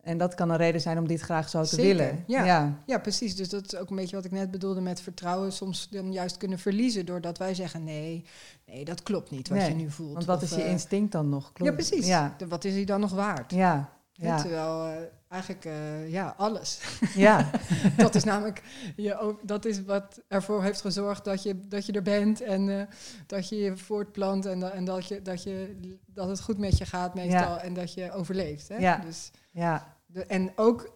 En 0.03 0.17
dat 0.17 0.35
kan 0.35 0.49
een 0.49 0.57
reden 0.57 0.81
zijn 0.81 0.97
om 0.97 1.07
dit 1.07 1.21
graag 1.21 1.49
zo 1.49 1.61
te 1.61 1.67
Zeker, 1.67 1.83
willen. 1.85 2.23
ja. 2.27 2.43
ja, 2.45 2.77
Ja, 2.85 2.97
precies. 2.99 3.35
Dus 3.35 3.49
dat 3.49 3.65
is 3.73 3.75
ook 3.79 3.89
een 3.89 3.95
beetje 3.95 4.15
wat 4.15 4.25
ik 4.25 4.31
net 4.31 4.51
bedoelde 4.51 4.81
met 4.81 5.01
vertrouwen. 5.01 5.51
Soms 5.51 5.87
dan 5.89 6.11
juist 6.13 6.37
kunnen 6.37 6.59
verliezen 6.59 7.05
doordat 7.05 7.37
wij 7.37 7.53
zeggen: 7.53 7.83
nee, 7.83 8.25
nee, 8.65 8.85
dat 8.85 9.03
klopt 9.03 9.31
niet 9.31 9.49
wat 9.49 9.57
Nee, 9.57 9.69
je 9.69 9.75
nu 9.75 9.89
voelt. 9.91 10.13
Want 10.13 10.25
wat 10.25 10.37
Of, 10.37 10.43
is 10.43 10.55
je 10.55 10.61
eh, 10.63 10.71
instinct 10.71 11.11
dan 11.11 11.29
nog? 11.29 11.51
Klopt. 11.53 11.71
Ja, 11.71 11.77
precies. 11.87 12.07
Ja, 12.07 12.33
De- 12.37 12.47
Wat 12.47 12.63
is 12.63 12.73
hij 12.73 12.85
dan 12.85 12.99
nog 12.99 13.11
waard? 13.11 13.51
ja, 13.51 13.89
ja, 14.27 14.41
Terwijl 14.41 14.85
eh, 14.85 15.01
eigenlijk, 15.27 15.65
eh, 15.65 16.11
ja, 16.11 16.33
alles. 16.37 16.81
ja, 17.15 17.49
dat 17.97 18.15
is 18.15 18.23
namelijk, 18.23 18.61
je, 18.95 19.17
ook- 19.17 19.47
dat 19.47 19.65
is 19.65 19.83
wat 19.83 20.21
ervoor 20.27 20.63
heeft 20.63 20.81
gezorgd 20.81 21.25
dat 21.25 21.43
je, 21.43 21.59
dat 21.67 21.85
je 21.85 21.91
er 21.91 22.01
bent 22.01 22.41
en 22.41 22.79
eh, 22.79 22.85
dat 23.27 23.49
je 23.49 23.55
je 23.55 23.77
voortplant 23.77 24.45
en, 24.45 24.73
en 24.73 24.85
dat, 24.85 25.07
je, 25.07 25.21
dat, 25.21 25.43
je, 25.43 25.77
dat 26.05 26.27
het 26.27 26.41
goed 26.41 26.57
met 26.57 26.77
je 26.77 26.85
gaat 26.85 27.15
meestal 27.15 27.57
en 27.59 27.73
dat 27.73 27.93
je 27.93 28.11
overleeft. 28.11 28.67
Hè? 28.67 28.75
Ja. 28.77 28.97
Dus 28.97 29.31
ja. 29.51 29.95
de, 30.05 30.25
en 30.25 30.51
ook, 30.55 30.91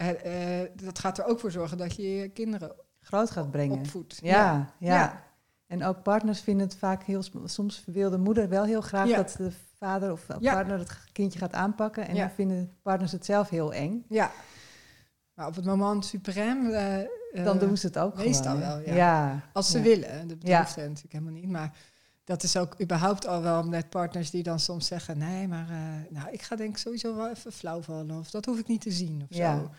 dat 0.83 0.99
gaat 0.99 1.17
er 1.17 1.25
ook 1.25 1.39
voor 1.39 1.51
zorgen 1.51 1.77
dat 1.77 1.95
je 1.95 2.15
je 2.15 2.29
kinderen 2.29 2.71
Groot 3.01 3.31
gaat 3.31 3.51
brengen. 3.51 3.77
opvoedt. 3.79 4.19
Ja, 4.21 4.73
ja, 4.79 4.95
Ja. 4.95 5.23
En 5.67 5.83
ook 5.83 6.03
partners 6.03 6.41
vinden 6.41 6.67
het 6.67 6.75
vaak 6.77 7.03
heel... 7.03 7.23
Soms 7.45 7.83
wil 7.85 8.09
de 8.09 8.17
moeder 8.17 8.49
wel 8.49 8.63
heel 8.63 8.81
graag 8.81 9.07
Ja. 9.07 9.15
dat 9.15 9.35
de 9.37 9.51
vader 9.85 10.11
of 10.11 10.25
Ja. 10.39 10.53
partner 10.53 10.79
het 10.79 10.97
kindje 11.11 11.39
gaat 11.39 11.53
aanpakken. 11.53 12.07
En 12.07 12.15
Ja. 12.15 12.25
dan 12.25 12.35
vinden 12.35 12.71
partners 12.81 13.11
het 13.11 13.25
zelf 13.25 13.49
heel 13.49 13.73
eng. 13.73 14.05
Ja. 14.09 14.31
Maar 15.33 15.47
op 15.47 15.55
het 15.55 15.65
moment 15.65 16.05
suprem... 16.05 16.69
eh, 16.69 17.01
eh, 17.01 17.07
Dan 17.43 17.59
doen 17.59 17.77
ze 17.77 17.87
het 17.87 17.97
ook 17.97 18.15
meestal 18.15 18.43
gewoon. 18.55 18.59
wel, 18.67 18.79
ja. 18.85 18.93
ja. 18.95 19.41
Als 19.53 19.71
ze 19.71 19.77
Ja. 19.77 19.83
willen. 19.83 20.27
Dat 20.27 20.37
Ja. 20.41 20.59
hoeft 20.59 20.75
natuurlijk 20.75 21.13
helemaal 21.13 21.33
niet. 21.33 21.49
Maar 21.49 21.77
dat 22.23 22.43
is 22.43 22.57
ook 22.57 22.81
überhaupt 22.81 23.27
al 23.27 23.41
wel 23.41 23.63
met 23.63 23.89
partners 23.89 24.29
die 24.29 24.43
dan 24.43 24.59
soms 24.59 24.87
zeggen... 24.87 25.17
nee, 25.17 25.47
maar 25.47 25.69
eh, 25.69 25.77
nou, 26.09 26.27
ik 26.31 26.41
ga 26.41 26.55
denk 26.55 26.69
ik 26.69 26.77
sowieso 26.77 27.15
wel 27.15 27.29
even 27.29 27.51
flauw 27.51 27.81
vallen. 27.81 28.19
Of 28.19 28.29
dat 28.31 28.45
hoef 28.45 28.59
ik 28.59 28.67
niet 28.67 28.81
te 28.81 28.91
zien 28.91 29.21
of 29.29 29.37
Ja. 29.37 29.57
zo. 29.57 29.69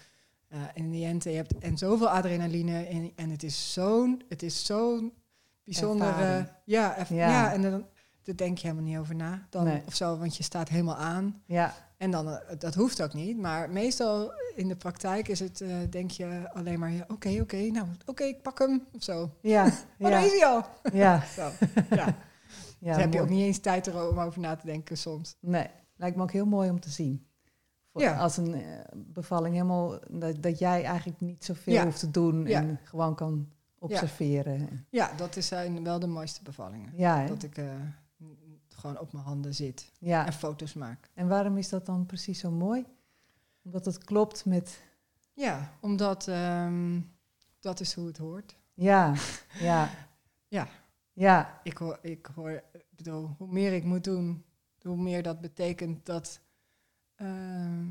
Uh, 0.52 0.58
in 0.74 0.90
die 0.90 1.06
end, 1.06 1.24
je 1.24 1.30
hebt 1.30 1.58
en 1.58 1.78
zoveel 1.78 2.08
adrenaline. 2.08 2.84
En, 2.86 3.12
en 3.16 3.30
het 3.30 3.42
is 3.42 3.72
zo'n 3.72 4.22
het 4.28 4.42
is 4.42 4.64
zo'n 4.64 5.12
bijzondere... 5.64 6.10
Ervaring. 6.10 6.48
Ja, 6.64 6.96
Ja. 7.08 7.30
ja. 7.30 7.52
en 7.52 7.62
dan, 7.62 7.86
daar 8.26 8.36
denk 8.36 8.58
je 8.58 8.66
helemaal 8.66 8.88
niet 8.90 8.98
over 8.98 9.14
na. 9.14 9.46
Dan, 9.50 9.64
Nee. 9.64 9.82
Of 9.86 9.94
zo, 9.94 10.18
want 10.18 10.36
je 10.36 10.42
staat 10.42 10.68
helemaal 10.68 10.96
aan. 10.96 11.42
Ja, 11.46 11.74
En 11.96 12.10
dan, 12.10 12.28
eh, 12.28 12.58
dat 12.58 12.74
hoeft 12.74 13.02
ook 13.02 13.12
niet. 13.14 13.38
Maar 13.38 13.70
meestal 13.70 14.32
in 14.54 14.68
de 14.68 14.76
praktijk 14.76 15.28
is 15.28 15.40
het, 15.40 15.60
eh, 15.60 15.76
denk 15.90 16.10
je 16.10 16.50
alleen 16.52 16.78
maar... 16.78 16.90
ja, 16.90 17.04
Oké, 17.08 17.38
oké, 17.40 17.56
nou, 17.56 17.86
oké, 18.06 18.24
ik 18.24 18.42
pak 18.42 18.58
hem. 18.58 18.86
Of 18.92 19.02
zo. 19.02 19.30
ja, 19.40 19.64
Oh, 19.98 20.10
daar 20.10 20.10
ja, 20.10 20.18
is 20.18 20.32
hij 20.32 20.46
al. 20.46 20.64
ja. 20.92 21.20
Zo. 21.36 21.50
Ja. 21.90 22.06
ja 22.78 22.90
Daar 22.92 23.00
heb 23.00 23.12
je 23.12 23.20
ook 23.20 23.28
niet 23.28 23.42
eens 23.44 23.58
tijd 23.58 23.86
er 23.86 24.08
om 24.08 24.20
over 24.20 24.40
na 24.40 24.56
te 24.56 24.66
denken 24.66 24.96
soms. 24.98 25.36
Nee, 25.40 25.66
lijkt 25.96 26.16
me 26.16 26.22
ook 26.22 26.32
heel 26.32 26.46
mooi 26.46 26.70
om 26.70 26.80
te 26.80 26.90
zien. 26.90 27.26
Voor- 27.92 28.00
Ja. 28.02 28.16
Als 28.18 28.36
een 28.36 28.54
eh, 28.54 28.62
bevalling 28.94 29.54
helemaal... 29.54 29.98
Dat, 30.10 30.42
dat 30.42 30.58
jij 30.58 30.84
eigenlijk 30.84 31.20
niet 31.20 31.44
zoveel 31.44 31.82
hoeft 31.82 32.00
te 32.00 32.10
doen 32.10 32.46
en 32.46 32.80
gewoon 32.84 33.14
kan 33.14 33.48
observeren. 33.78 34.86
Ja, 34.90 35.10
dat 35.16 35.36
is 35.36 35.46
zijn 35.46 35.84
wel 35.84 35.98
de 35.98 36.06
mooiste 36.06 36.42
bevallingen. 36.42 36.92
Ja, 36.94 37.20
hè? 37.20 37.26
Dat 37.26 37.42
ik 37.42 37.56
gewoon 38.76 38.98
op 38.98 39.12
mijn 39.12 39.24
handen 39.24 39.54
zit 39.54 39.92
ja. 39.98 40.26
en 40.26 40.32
foto's 40.32 40.74
maak. 40.74 41.10
En 41.14 41.28
waarom 41.28 41.56
is 41.58 41.68
dat 41.68 41.86
dan 41.86 42.06
precies 42.06 42.38
zo 42.40 42.50
mooi? 42.50 42.84
Omdat 43.62 43.84
het 43.84 44.04
klopt 44.04 44.44
met... 44.44 44.82
Ja, 45.32 45.72
omdat 45.80 46.28
ehm, 46.28 47.00
dat 47.60 47.80
is 47.80 47.94
hoe 47.94 48.06
het 48.06 48.18
hoort. 48.18 48.56
Ja, 48.74 49.14
ja. 49.58 49.90
Ja. 50.48 50.68
Ja, 51.12 51.60
Ik 51.62 51.76
hoor, 51.76 51.98
ik 52.02 52.26
hoor, 52.34 52.62
bedoel, 52.90 53.34
hoe 53.38 53.48
meer 53.52 53.72
ik 53.72 53.84
moet 53.84 54.04
doen, 54.04 54.44
hoe 54.82 54.96
meer 54.96 55.22
dat 55.22 55.40
betekent 55.40 56.06
dat, 56.06 56.40
ehm, 57.14 57.86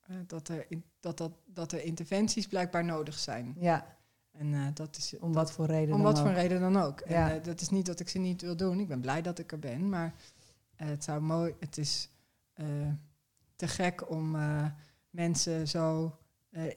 eh, 0.00 0.16
dat, 0.26 0.48
er, 0.48 0.66
in- 0.68 0.84
dat, 1.00 1.18
dat, 1.18 1.32
dat 1.46 1.72
er 1.72 1.82
interventies 1.84 2.46
blijkbaar 2.46 2.84
nodig 2.84 3.18
zijn. 3.18 3.54
ja. 3.58 3.96
En 4.32 4.54
eh, 4.54 4.66
dat 4.74 4.96
is 4.96 5.18
Om 5.18 5.32
wat 5.32 5.52
voor 5.52 5.66
reden 5.66 5.94
Om 5.94 6.02
dan 6.02 6.12
wat 6.12 6.20
voor 6.20 6.28
ook. 6.28 6.34
reden 6.34 6.60
dan 6.60 6.76
ook. 6.76 7.00
En 7.00 7.36
eh, 7.36 7.44
dat 7.44 7.60
is 7.60 7.68
niet 7.68 7.86
dat 7.86 8.00
ik 8.00 8.08
ze 8.08 8.18
niet 8.18 8.42
wil 8.42 8.56
doen. 8.56 8.80
Ik 8.80 8.88
ben 8.88 9.00
blij 9.00 9.22
dat 9.22 9.38
ik 9.38 9.52
er 9.52 9.58
ben. 9.58 9.88
Maar 9.88 10.14
eh, 10.76 10.88
het 10.88 11.04
zou 11.04 11.20
mooi. 11.20 11.54
Het 11.60 11.78
is 11.78 12.10
te 13.56 13.68
gek 13.68 14.10
om 14.10 14.36
mensen 15.10 15.68
zo 15.68 16.16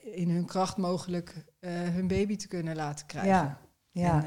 in 0.01 0.29
hun 0.29 0.45
kracht 0.45 0.77
mogelijk 0.77 1.45
hun 1.65 2.07
baby 2.07 2.35
te 2.35 2.47
kunnen 2.47 2.75
laten 2.75 3.05
krijgen. 3.05 3.31
Ja, 3.31 3.59
ja, 3.91 4.23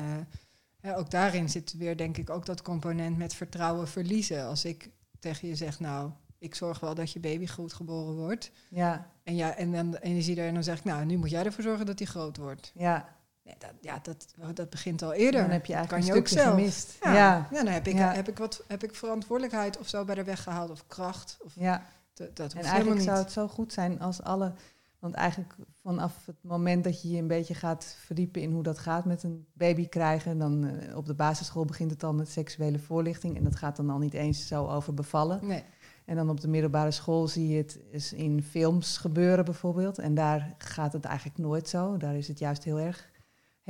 En, 0.81 0.95
ook 0.95 1.11
daarin 1.11 1.49
zit 1.49 1.73
weer, 1.77 1.97
denk 1.97 2.17
ik, 2.17 2.31
ook 2.31 2.47
dat 2.47 2.63
component 2.63 3.17
met 3.17 3.35
vertrouwen 3.35 3.89
verliezen. 3.89 4.47
Als 4.47 4.65
ik 4.65 4.91
tegen 5.19 5.49
je 5.49 5.55
zeg, 5.55 5.81
nou, 5.81 6.11
ik 6.39 6.55
zorg 6.55 6.81
wel 6.81 6.95
dat 6.95 7.13
je 7.13 7.21
baby 7.21 7.47
goed 7.47 7.73
geboren 7.73 8.15
wordt. 8.15 8.51
ja, 8.69 9.11
En, 9.23 9.37
ja, 9.37 9.57
en, 9.57 9.73
dan, 9.73 9.97
en 9.97 10.15
je 10.15 10.23
ziet 10.23 10.39
er 10.39 10.47
en 10.47 10.55
dan 10.55 10.63
zeg 10.65 10.79
ik, 10.79 10.85
nou, 10.85 11.05
nu 11.05 11.17
moet 11.17 11.31
jij 11.31 11.45
ervoor 11.45 11.63
zorgen 11.63 11.87
dat 11.87 11.99
hij 11.99 12.09
groot 12.09 12.37
wordt. 12.37 12.73
ja. 12.75 13.17
Nee, 13.49 13.57
dat, 13.59 13.71
ja, 13.81 13.99
dat, 14.03 14.35
dat 14.57 14.71
begint 14.71 15.03
al 15.03 15.13
eerder. 15.13 15.41
Dan 15.41 15.51
heb 15.51 15.67
je 15.67 15.75
eigenlijk 15.75 16.05
kan 16.05 16.11
een 16.11 16.15
je 16.15 16.21
ook 16.21 16.27
stukje 16.29 16.45
zelf. 16.45 16.57
gemist. 16.59 16.97
Ja, 17.03 17.13
Ja, 17.15 17.49
ja. 17.51 17.63
dan 17.65 17.73
heb 17.73 17.87
ik, 17.87 17.95
Ja. 17.97 18.13
heb, 18.15 18.29
ik 18.29 18.39
wat, 18.39 18.63
heb 18.67 18.83
ik 18.85 18.95
verantwoordelijkheid 18.95 19.79
of 19.79 19.89
zo 19.89 20.05
bij 20.05 20.15
de 20.15 20.25
weg 20.25 20.43
gehaald 20.43 20.71
of 20.71 20.87
kracht. 20.87 21.39
Of 21.45 21.53
ja. 21.55 21.87
dat, 22.15 22.37
dat 22.37 22.53
En 22.53 22.63
eigenlijk 22.63 23.01
zou 23.01 23.19
het 23.19 23.33
zo 23.33 23.49
goed 23.49 23.73
zijn 23.73 24.01
als 24.01 24.23
alle 24.23 24.53
Want 24.99 25.15
eigenlijk 25.15 25.55
vanaf 25.83 26.27
het 26.27 26.37
moment 26.41 26.85
dat 26.85 27.03
je 27.03 27.11
je 27.11 27.19
een 27.19 27.27
beetje 27.27 27.55
gaat 27.55 27.97
verdiepen 28.05 28.43
in 28.43 28.53
hoe 28.53 28.63
dat 28.63 28.79
gaat 28.79 29.05
met 29.05 29.23
een 29.23 29.47
baby 29.53 29.89
krijgen, 29.89 30.39
dan 30.39 30.67
eh, 30.67 30.97
op 30.97 31.07
de 31.07 31.15
basisschool 31.15 31.65
begint 31.65 31.91
het 31.91 32.05
al 32.05 32.15
met 32.15 32.29
seksuele 32.29 32.79
voorlichting. 32.79 33.37
En 33.37 33.45
dat 33.45 33.57
gaat 33.57 33.77
dan 33.77 33.91
al 33.91 33.99
niet 33.99 34.15
eens 34.15 34.47
zo 34.47 34.67
over 34.67 34.95
bevallen. 34.95 35.39
Nee. 35.47 35.65
En 36.05 36.17
dan 36.17 36.31
op 36.31 36.41
de 36.41 36.49
middelbare 36.49 36.91
school 36.91 37.29
zie 37.29 37.49
je 37.49 37.57
het 37.57 37.79
is 37.91 38.13
in 38.13 38.43
films 38.43 38.97
gebeuren 38.97 39.45
bijvoorbeeld. 39.45 39.99
En 39.99 40.15
daar 40.15 40.55
gaat 40.59 40.93
het 40.93 41.05
eigenlijk 41.05 41.39
nooit 41.39 41.69
zo. 41.69 41.97
Daar 41.97 42.17
is 42.17 42.29
het 42.29 42.39
juist 42.39 42.65
heel 42.65 42.79
erg 42.79 43.09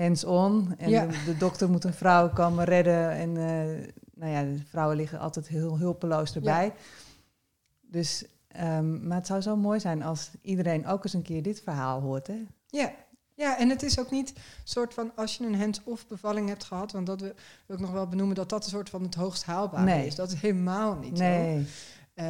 hands-on. 0.03 0.75
En 0.79 0.91
Ja. 0.91 1.07
de, 1.07 1.23
de 1.25 1.37
dokter 1.37 1.71
moet 1.71 1.85
een 1.85 1.93
vrouw 1.95 2.29
komen 2.33 2.65
redden. 2.65 3.11
En 3.11 3.37
eh, 3.37 3.89
nou 4.15 4.33
ja, 4.33 4.43
de 4.43 4.63
vrouwen 4.69 4.97
liggen 4.97 5.19
altijd 5.19 5.49
heel 5.49 5.79
hulpeloos 5.79 6.35
erbij. 6.35 6.73
Dus, 7.81 8.25
ehm, 8.49 9.07
maar 9.07 9.17
het 9.17 9.27
zou 9.27 9.41
zo 9.41 9.57
mooi 9.57 9.81
zijn 9.81 10.03
als 10.03 10.31
iedereen 10.43 10.87
ook 10.87 11.05
eens 11.05 11.13
een 11.13 11.23
keer 11.23 11.43
dit 11.43 11.61
verhaal 11.63 12.01
hoort. 12.01 12.27
Hè? 12.27 12.45
Ja. 12.67 12.93
ja, 13.35 13.59
en 13.59 13.69
het 13.69 13.83
is 13.83 13.99
ook 14.01 14.11
niet 14.11 14.33
soort 14.65 14.95
van 14.95 15.13
als 15.17 15.37
je 15.37 15.47
een 15.47 15.61
hands-off 15.61 16.07
bevalling 16.07 16.49
hebt 16.49 16.65
gehad, 16.65 16.93
want 16.93 17.07
dat 17.07 17.21
wil 17.21 17.33
ik 17.77 17.81
nog 17.81 17.91
wel 17.91 18.07
benoemen 18.09 18.35
dat 18.37 18.49
dat 18.49 18.65
een 18.65 18.71
soort 18.71 18.91
van 18.91 19.03
het 19.03 19.15
hoogst 19.15 19.45
haalbare 19.45 19.85
Nee. 19.85 20.07
is. 20.07 20.15
Dat 20.15 20.33
is 20.33 20.41
helemaal 20.41 20.95
niet 20.97 21.19
zo. 21.19 21.25
Nee, 21.25 21.67
Eh, 22.15 22.25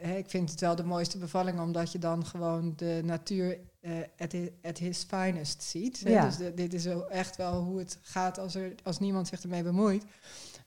hè, 0.00 0.16
ik 0.16 0.30
vind 0.30 0.50
het 0.50 0.60
wel 0.60 0.76
de 0.76 0.84
mooiste 0.84 1.18
bevalling, 1.18 1.60
omdat 1.60 1.92
je 1.92 1.98
dan 1.98 2.26
gewoon 2.26 2.72
de 2.76 3.00
natuur 3.04 3.50
eh, 3.52 3.58
at, 4.18 4.32
hi- 4.32 4.50
at 4.62 4.78
his 4.78 5.04
finest 5.08 5.62
ziet. 5.62 5.98
Ja. 6.04 6.24
Dus 6.24 6.36
de- 6.36 6.54
dit 6.54 6.74
is 6.74 6.86
echt 7.10 7.36
wel 7.36 7.62
hoe 7.62 7.78
het 7.78 7.98
gaat 8.02 8.38
als, 8.38 8.54
er, 8.54 8.74
als 8.82 8.98
niemand 8.98 9.28
zich 9.28 9.42
ermee 9.42 9.62
bemoeit. 9.62 10.04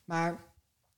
Maar 0.04 0.44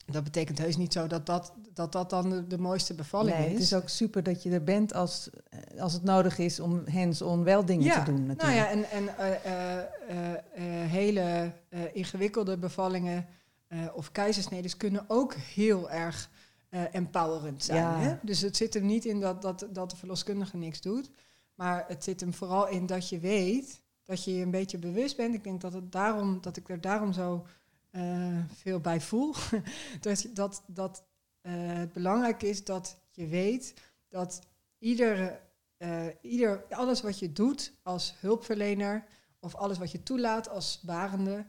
dat 0.06 0.24
betekent 0.24 0.58
heus 0.58 0.76
niet 0.76 0.92
zo 0.92 1.06
dat 1.06 1.26
dat, 1.26 1.52
dat, 1.74 1.92
dat 1.92 2.10
dan 2.10 2.30
de, 2.30 2.46
de 2.46 2.58
mooiste 2.58 2.94
bevalling 2.94 3.36
nee 3.36 3.46
is. 3.46 3.52
het 3.52 3.62
is 3.62 3.74
ook 3.74 3.88
super 3.88 4.22
dat 4.22 4.42
je 4.42 4.50
er 4.50 4.64
bent 4.64 4.94
als, 4.94 5.30
eh, 5.50 5.80
als 5.80 5.92
het 5.92 6.02
nodig 6.02 6.38
is 6.38 6.60
om 6.60 6.82
hands-on 6.90 7.44
wel 7.44 7.64
dingen 7.64 7.84
ja. 7.84 8.04
te 8.04 8.10
doen 8.12 8.26
natuurlijk. 8.26 8.42
Nou 8.42 8.54
ja, 8.54 8.68
en, 8.68 8.90
en 8.90 9.18
eh, 9.18 9.34
eh, 9.44 9.78
eh, 10.08 10.32
eh, 10.32 10.90
hele 10.90 11.52
eh, 11.68 11.80
ingewikkelde 11.92 12.56
bevallingen 12.58 13.26
eh, 13.68 13.78
of 13.94 14.12
keizersneden 14.12 14.76
kunnen 14.76 15.04
ook 15.08 15.34
heel 15.34 15.90
erg 15.90 16.30
eh, 16.68 16.80
empowerend 16.94 17.64
zijn. 17.64 17.78
Ja. 17.82 17.98
Hè? 17.98 18.14
Dus 18.22 18.40
het 18.40 18.56
zit 18.56 18.74
hem 18.74 18.86
niet 18.86 19.04
in 19.04 19.20
dat, 19.20 19.42
dat, 19.42 19.66
dat 19.72 19.90
de 19.90 19.96
verloskundige 19.96 20.56
niks 20.56 20.80
doet, 20.80 21.10
maar 21.54 21.84
het 21.88 22.04
zit 22.04 22.20
hem 22.20 22.34
vooral 22.34 22.68
in 22.68 22.86
dat 22.86 23.08
je 23.08 23.18
weet, 23.18 23.82
dat 24.04 24.24
je 24.24 24.34
je 24.34 24.42
een 24.42 24.50
beetje 24.50 24.78
bewust 24.78 25.16
bent. 25.16 25.34
Ik 25.34 25.44
denk 25.44 25.60
dat, 25.60 25.72
het 25.72 25.92
daarom, 25.92 26.40
dat 26.40 26.56
ik 26.56 26.68
er 26.68 26.80
daarom 26.80 27.12
zo 27.12 27.46
eh, 27.90 28.38
veel 28.52 28.80
bij 28.80 29.00
voel. 29.00 29.34
dat 30.00 30.26
dat, 30.32 30.62
dat 30.66 31.04
eh, 31.40 31.52
het 31.56 31.92
belangrijk 31.92 32.42
is 32.42 32.64
dat 32.64 32.96
je 33.10 33.26
weet 33.26 33.74
dat 34.08 34.40
iedere 34.78 35.40
eh, 35.76 36.06
ieder, 36.20 36.64
alles 36.70 37.00
wat 37.00 37.18
je 37.18 37.32
doet 37.32 37.72
als 37.82 38.14
hulpverlener 38.20 39.04
of 39.40 39.54
alles 39.54 39.78
wat 39.78 39.90
je 39.90 40.02
toelaat 40.02 40.48
als 40.48 40.80
barende, 40.82 41.46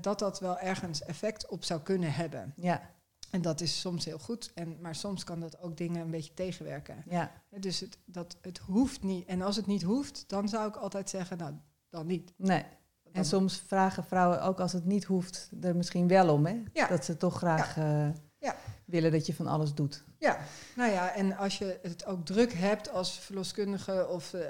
dat 0.00 0.18
dat 0.18 0.40
wel 0.40 0.58
ergens 0.58 1.02
effect 1.02 1.48
op 1.48 1.64
zou 1.64 1.80
kunnen 1.80 2.12
hebben. 2.12 2.52
Ja, 2.56 2.90
En 3.30 3.42
dat 3.42 3.60
is 3.60 3.80
soms 3.80 4.04
heel 4.04 4.18
goed, 4.18 4.50
en, 4.54 4.76
maar 4.80 4.94
soms 4.94 5.24
kan 5.24 5.40
dat 5.40 5.60
ook 5.60 5.76
dingen 5.76 6.00
een 6.00 6.10
beetje 6.10 6.34
tegenwerken. 6.34 7.04
ja, 7.08 7.32
Dus 7.60 7.80
het, 7.80 7.98
dat, 8.04 8.36
het 8.40 8.58
hoeft 8.58 9.02
niet. 9.02 9.26
En 9.28 9.42
als 9.42 9.56
het 9.56 9.66
niet 9.66 9.82
hoeft, 9.82 10.24
dan 10.26 10.48
zou 10.48 10.68
ik 10.68 10.76
altijd 10.76 11.10
zeggen, 11.10 11.38
nou, 11.38 11.54
dan 11.88 12.06
niet. 12.06 12.32
nee. 12.36 12.64
En 13.12 13.24
soms 13.24 13.62
vragen 13.66 14.04
vrouwen 14.04 14.42
ook 14.42 14.60
als 14.60 14.72
het 14.72 14.84
niet 14.84 15.04
hoeft 15.04 15.50
er 15.60 15.76
misschien 15.76 16.08
wel 16.08 16.32
om, 16.32 16.46
hè? 16.46 16.62
Ja. 16.72 16.86
Dat 16.86 17.04
ze 17.04 17.16
toch 17.16 17.36
graag 17.36 17.76
eh, 17.76 18.08
Ja. 18.38 18.56
willen 18.84 19.12
dat 19.12 19.26
je 19.26 19.34
van 19.34 19.46
alles 19.46 19.74
doet. 19.74 20.04
Ja, 20.18 20.38
nou 20.76 20.90
ja, 20.90 21.14
en 21.14 21.36
als 21.36 21.58
je 21.58 21.78
het 21.82 22.06
ook 22.06 22.24
druk 22.26 22.52
hebt 22.52 22.90
als 22.90 23.18
verloskundige 23.18 24.08
of, 24.08 24.32
eh, 24.34 24.42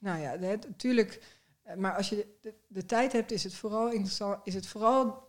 nou 0.00 0.20
ja, 0.20 0.34
natuurlijk, 0.68 1.22
eh, 1.62 1.76
maar 1.76 1.96
als 1.96 2.08
je 2.08 2.36
de, 2.40 2.54
de 2.68 2.86
tijd 2.86 3.12
hebt, 3.12 3.30
is 3.32 3.44
het 3.44 3.54
vooral 3.54 3.90
interessant, 3.90 4.38
is 4.44 4.54
het 4.54 4.66
vooral, 4.66 5.28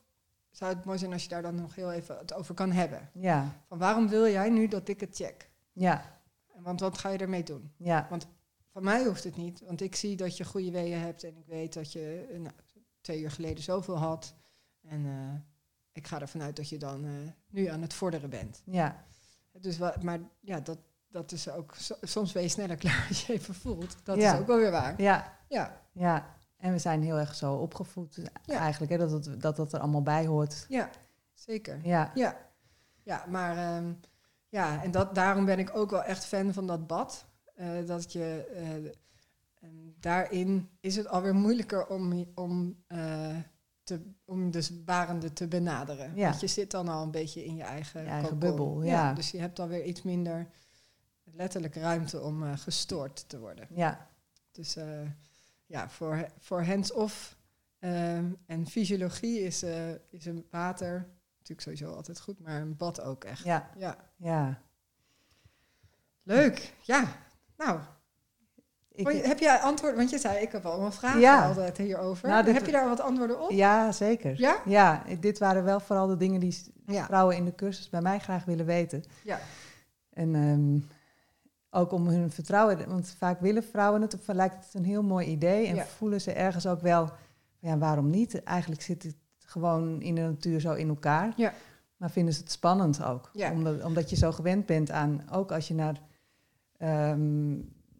zou 0.52 0.74
het 0.76 0.86
mooi 0.86 0.98
zijn 0.98 1.14
als 1.14 1.24
je 1.24 1.30
daar 1.30 1.42
dan 1.42 1.56
nog 1.56 1.76
heel 1.76 1.92
even 1.92 2.18
het 2.18 2.34
over 2.34 2.54
kan 2.56 2.72
hebben. 2.72 3.10
Ja, 3.14 3.62
Van 3.68 3.78
waarom 3.78 4.08
wil 4.08 4.28
jij 4.28 4.50
nu 4.50 4.68
dat 4.68 4.88
ik 4.88 5.00
het 5.00 5.16
check? 5.16 5.50
ja, 5.72 6.20
Want 6.56 6.80
wat 6.80 6.98
ga 6.98 7.10
je 7.10 7.18
ermee 7.18 7.44
doen? 7.44 7.72
ja, 7.78 8.08
Van 8.72 8.84
mij 8.84 9.06
hoeft 9.06 9.24
het 9.24 9.36
niet, 9.36 9.62
want 9.66 9.82
ik 9.82 9.96
zie 9.96 10.16
dat 10.16 10.38
je 10.38 10.44
goede 10.46 10.72
weeën 10.72 11.00
hebt 11.00 11.24
en 11.24 11.38
ik 11.38 11.46
weet 11.46 11.74
dat 11.74 11.92
je 11.92 12.28
nou, 12.40 12.56
twee 13.02 13.22
uur 13.22 13.32
geleden 13.32 13.64
zoveel 13.64 13.98
had. 13.98 14.34
En 14.82 15.06
eh, 15.06 15.40
ik 15.92 16.08
ga 16.08 16.22
ervan 16.22 16.42
uit 16.42 16.56
dat 16.56 16.70
je 16.70 16.78
dan 16.78 17.06
eh, 17.06 17.12
nu 17.50 17.66
aan 17.66 17.82
het 17.82 17.94
vorderen 17.94 18.30
bent. 18.30 18.62
ja, 18.66 19.04
Dus 19.52 19.78
wa- 19.78 19.96
maar 20.02 20.20
ja, 20.40 20.60
dat, 20.60 20.78
dat 21.08 21.32
is 21.32 21.50
ook. 21.50 21.76
so- 21.76 21.98
soms 22.02 22.32
ben 22.32 22.42
je 22.42 22.48
sneller 22.48 22.76
klaar 22.86 23.06
als 23.10 23.26
je 23.26 23.34
even 23.34 23.56
voelt. 23.56 23.98
Dat 24.04 24.18
Ja. 24.18 24.34
is 24.34 24.40
ook 24.40 24.48
wel 24.48 24.58
weer 24.58 24.72
waar. 24.72 25.02
ja, 25.02 25.38
Ja, 25.48 25.82
ja. 25.92 26.36
En 26.62 26.72
we 26.72 26.80
zijn 26.80 27.04
heel 27.04 27.20
erg 27.20 27.36
zo 27.36 27.54
opgevoed 27.54 28.20
Ja. 28.46 28.58
eigenlijk, 28.58 28.92
hè? 28.92 28.98
Dat, 28.98 29.12
het, 29.12 29.42
dat 29.42 29.56
dat 29.56 29.74
er 29.74 29.80
allemaal 29.80 30.02
bij 30.02 30.26
hoort. 30.26 30.66
ja 30.70 30.90
zeker. 31.34 31.80
Ja, 31.84 32.12
Ja, 32.16 32.38
ja 33.04 33.26
maar 33.30 33.58
ehm, 33.58 33.94
ja, 34.50 34.84
en 34.84 34.92
dat, 34.92 35.16
daarom 35.16 35.46
ben 35.46 35.60
ik 35.60 35.76
ook 35.76 35.90
wel 35.90 36.04
echt 36.04 36.26
fan 36.26 36.54
van 36.54 36.68
dat 36.68 36.88
bad. 36.88 37.26
Eh, 37.56 37.86
dat 37.86 38.12
je 38.12 38.46
eh, 38.56 39.68
daarin 40.00 40.70
is 40.80 40.96
het 40.96 41.08
alweer 41.08 41.36
moeilijker 41.36 41.88
om, 41.88 42.26
om, 42.36 42.84
eh, 42.88 43.36
te, 43.84 44.02
om 44.26 44.52
dus 44.52 44.84
barende 44.84 45.34
te 45.34 45.48
benaderen. 45.48 46.16
Ja. 46.16 46.30
Want 46.30 46.42
je 46.42 46.48
zit 46.48 46.72
dan 46.72 46.88
al 46.88 47.04
een 47.04 47.12
beetje 47.12 47.46
in 47.46 47.56
je 47.56 47.64
eigen, 47.64 48.04
Je 48.04 48.10
eigen 48.10 48.40
bubbel, 48.40 48.84
ja. 48.84 49.14
Dus 49.14 49.32
je 49.32 49.40
hebt 49.40 49.60
alweer 49.60 49.84
iets 49.84 50.02
minder 50.02 50.48
letterlijk 51.24 51.76
ruimte 51.76 52.22
om 52.22 52.58
gestoord 52.58 53.30
te 53.30 53.40
worden. 53.40 53.68
ja, 53.70 54.08
Dus 54.52 54.78
ja, 55.72 55.90
voor, 55.90 56.26
voor 56.40 56.64
hands-off 56.64 57.38
ehm, 57.80 58.26
en 58.46 58.68
fysiologie 58.68 59.40
is, 59.40 59.64
eh, 59.64 59.90
is 60.10 60.26
een 60.26 60.46
water 60.52 61.08
natuurlijk 61.38 61.62
sowieso 61.62 61.96
altijd 61.96 62.20
goed, 62.20 62.40
maar 62.40 62.62
een 62.62 62.78
bad 62.78 63.02
ook 63.02 63.24
echt. 63.24 63.44
ja, 63.44 63.70
Ja, 63.78 63.96
ja. 64.16 64.62
leuk. 66.24 66.74
Ja, 66.82 67.04
nou, 67.58 67.80
Ik, 68.92 69.08
heb 69.26 69.40
jij 69.40 69.58
antwoord? 69.60 69.96
Want 69.96 70.10
je 70.10 70.18
zei, 70.20 70.38
ik 70.38 70.52
heb 70.52 70.66
allemaal 70.66 70.92
vragen 70.92 71.20
Ja. 71.20 71.48
altijd 71.48 71.78
hierover. 71.78 72.30
Nou, 72.30 72.44
dit- 72.46 72.54
heb 72.54 72.66
je 72.66 72.72
daar 72.72 72.88
wat 72.88 73.00
antwoorden 73.00 73.42
op? 73.42 73.52
ja, 73.52 73.92
zeker. 73.92 74.40
Ja? 74.40 74.62
Ja, 74.66 75.04
dit 75.20 75.40
waren 75.40 75.64
wel 75.64 75.80
vooral 75.80 76.08
de 76.08 76.18
dingen 76.18 76.40
die 76.40 76.58
Ja. 76.86 77.06
vrouwen 77.06 77.36
in 77.36 77.46
de 77.46 77.56
cursus 77.56 77.90
bij 77.90 78.02
mij 78.02 78.20
graag 78.20 78.46
willen 78.46 78.66
weten. 78.66 79.04
Ja. 79.24 79.40
En 80.10 80.36
ehm, 80.36 80.80
ook 81.72 81.92
om 81.92 82.08
hun 82.08 82.32
vertrouwen, 82.32 82.90
want 82.90 83.16
vaak 83.18 83.40
willen 83.40 83.64
vrouwen 83.64 84.02
het, 84.02 84.14
of 84.14 84.28
lijkt 84.28 84.66
het 84.66 84.74
een 84.74 84.86
heel 84.86 85.04
mooi 85.04 85.28
idee 85.28 85.68
en 85.68 85.76
Ja. 85.76 85.86
voelen 85.86 86.22
ze 86.22 86.32
ergens 86.32 86.68
ook 86.68 86.82
wel, 86.82 87.10
ja, 87.60 87.78
waarom 87.78 88.10
niet? 88.10 88.44
Eigenlijk 88.44 88.82
zit 88.82 89.04
het 89.04 89.16
gewoon 89.40 90.02
in 90.02 90.16
de 90.16 90.22
natuur 90.22 90.60
zo 90.60 90.74
in 90.74 90.90
elkaar. 90.90 91.34
Ja. 91.36 91.54
Maar 91.98 92.10
vinden 92.12 92.34
ze 92.34 92.40
het 92.42 92.52
spannend 92.52 93.04
ook, 93.04 93.30
Ja. 93.34 93.52
omdat, 93.52 93.84
omdat 93.84 94.10
je 94.10 94.16
zo 94.16 94.32
gewend 94.32 94.66
bent 94.66 94.92
aan, 94.92 95.22
ook 95.32 95.52
als 95.52 95.68
je 95.68 95.74
naar, 95.74 96.02
ehm, 96.78 97.50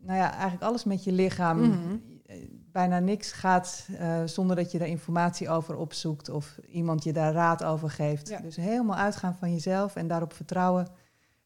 nou 0.04 0.18
ja, 0.20 0.32
eigenlijk 0.32 0.64
alles 0.64 0.84
met 0.84 1.04
je 1.04 1.12
lichaam, 1.12 1.60
Mhm. 1.60 1.96
eh, 2.26 2.36
bijna 2.72 3.00
niks 3.00 3.32
gaat 3.32 3.88
eh, 3.98 4.22
zonder 4.26 4.56
dat 4.56 4.72
je 4.72 4.78
daar 4.80 4.88
informatie 4.88 5.50
over 5.50 5.76
opzoekt 5.76 6.30
of 6.30 6.58
iemand 6.68 7.04
je 7.04 7.14
daar 7.14 7.34
raad 7.34 7.64
over 7.64 7.90
geeft. 7.90 8.30
Ja. 8.30 8.40
Dus 8.40 8.56
helemaal 8.56 8.98
uitgaan 8.98 9.36
van 9.36 9.52
jezelf 9.52 9.96
en 9.96 10.08
daarop 10.08 10.34
vertrouwen 10.34 10.88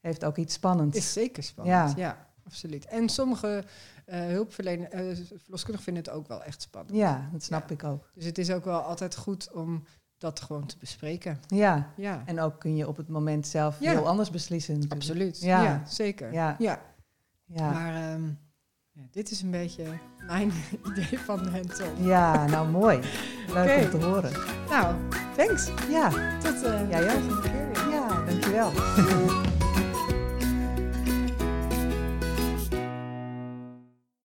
heeft 0.06 0.26
ook 0.26 0.38
iets 0.38 0.54
spannends. 0.54 0.98
Is 0.98 1.14
zeker 1.14 1.44
spannend. 1.44 1.90
Ja, 1.98 2.04
Ja. 2.04 2.28
absoluut. 2.46 2.86
En 2.86 3.10
sommige 3.10 3.64
eh 4.06 4.20
hulpverleners, 4.20 4.90
eh, 4.92 5.38
verloskundigen 5.42 5.84
vinden 5.84 6.04
het 6.04 6.12
ook 6.14 6.28
wel 6.28 6.44
echt 6.44 6.62
spannend. 6.62 6.96
Ja, 6.96 7.30
dat 7.32 7.44
snap 7.44 7.70
Ja. 7.70 7.74
ik 7.76 7.84
ook. 7.84 8.10
Dus 8.14 8.26
het 8.26 8.38
is 8.38 8.52
ook 8.52 8.66
wel 8.66 8.80
altijd 8.82 9.16
goed 9.16 9.52
om 9.54 9.84
dat 10.18 10.40
gewoon 10.42 10.66
te 10.66 10.76
bespreken. 10.80 11.40
Ja, 11.48 11.90
Ja, 11.96 12.24
en 12.26 12.40
ook 12.40 12.60
kun 12.60 12.76
je 12.76 12.88
op 12.88 12.98
het 12.98 13.08
moment 13.08 13.48
zelf 13.48 13.80
Ja. 13.80 13.92
heel 13.92 14.08
anders 14.08 14.30
beslissen. 14.30 14.74
natuurlijk. 14.74 15.02
absoluut. 15.02 15.40
Ja, 15.42 15.64
Ja. 15.64 15.84
zeker. 15.88 16.34
Ja. 16.34 16.56
ja. 16.60 16.82
Maar 17.72 17.96
ehm, 17.96 18.26
ja, 18.92 19.02
dit 19.12 19.32
is 19.32 19.42
een 19.42 19.52
beetje 19.52 19.84
mijn 20.28 20.52
idee 20.92 21.20
van 21.20 21.48
hands-on. 21.48 22.04
ja, 22.04 22.46
nou 22.46 22.70
mooi. 22.70 23.00
Leuk 23.54 23.84
om 23.94 24.00
te 24.00 24.06
horen. 24.06 24.32
Nou, 24.70 24.96
thanks. 25.36 25.70
Ja, 25.90 26.10
Tot 26.40 26.64
eh 26.64 26.90
Jij 26.90 27.04
ook. 27.04 27.22
de 27.22 27.22
volgende 27.30 27.72
keer 27.72 27.90
ja, 27.90 28.24
dankjewel. 28.26 28.72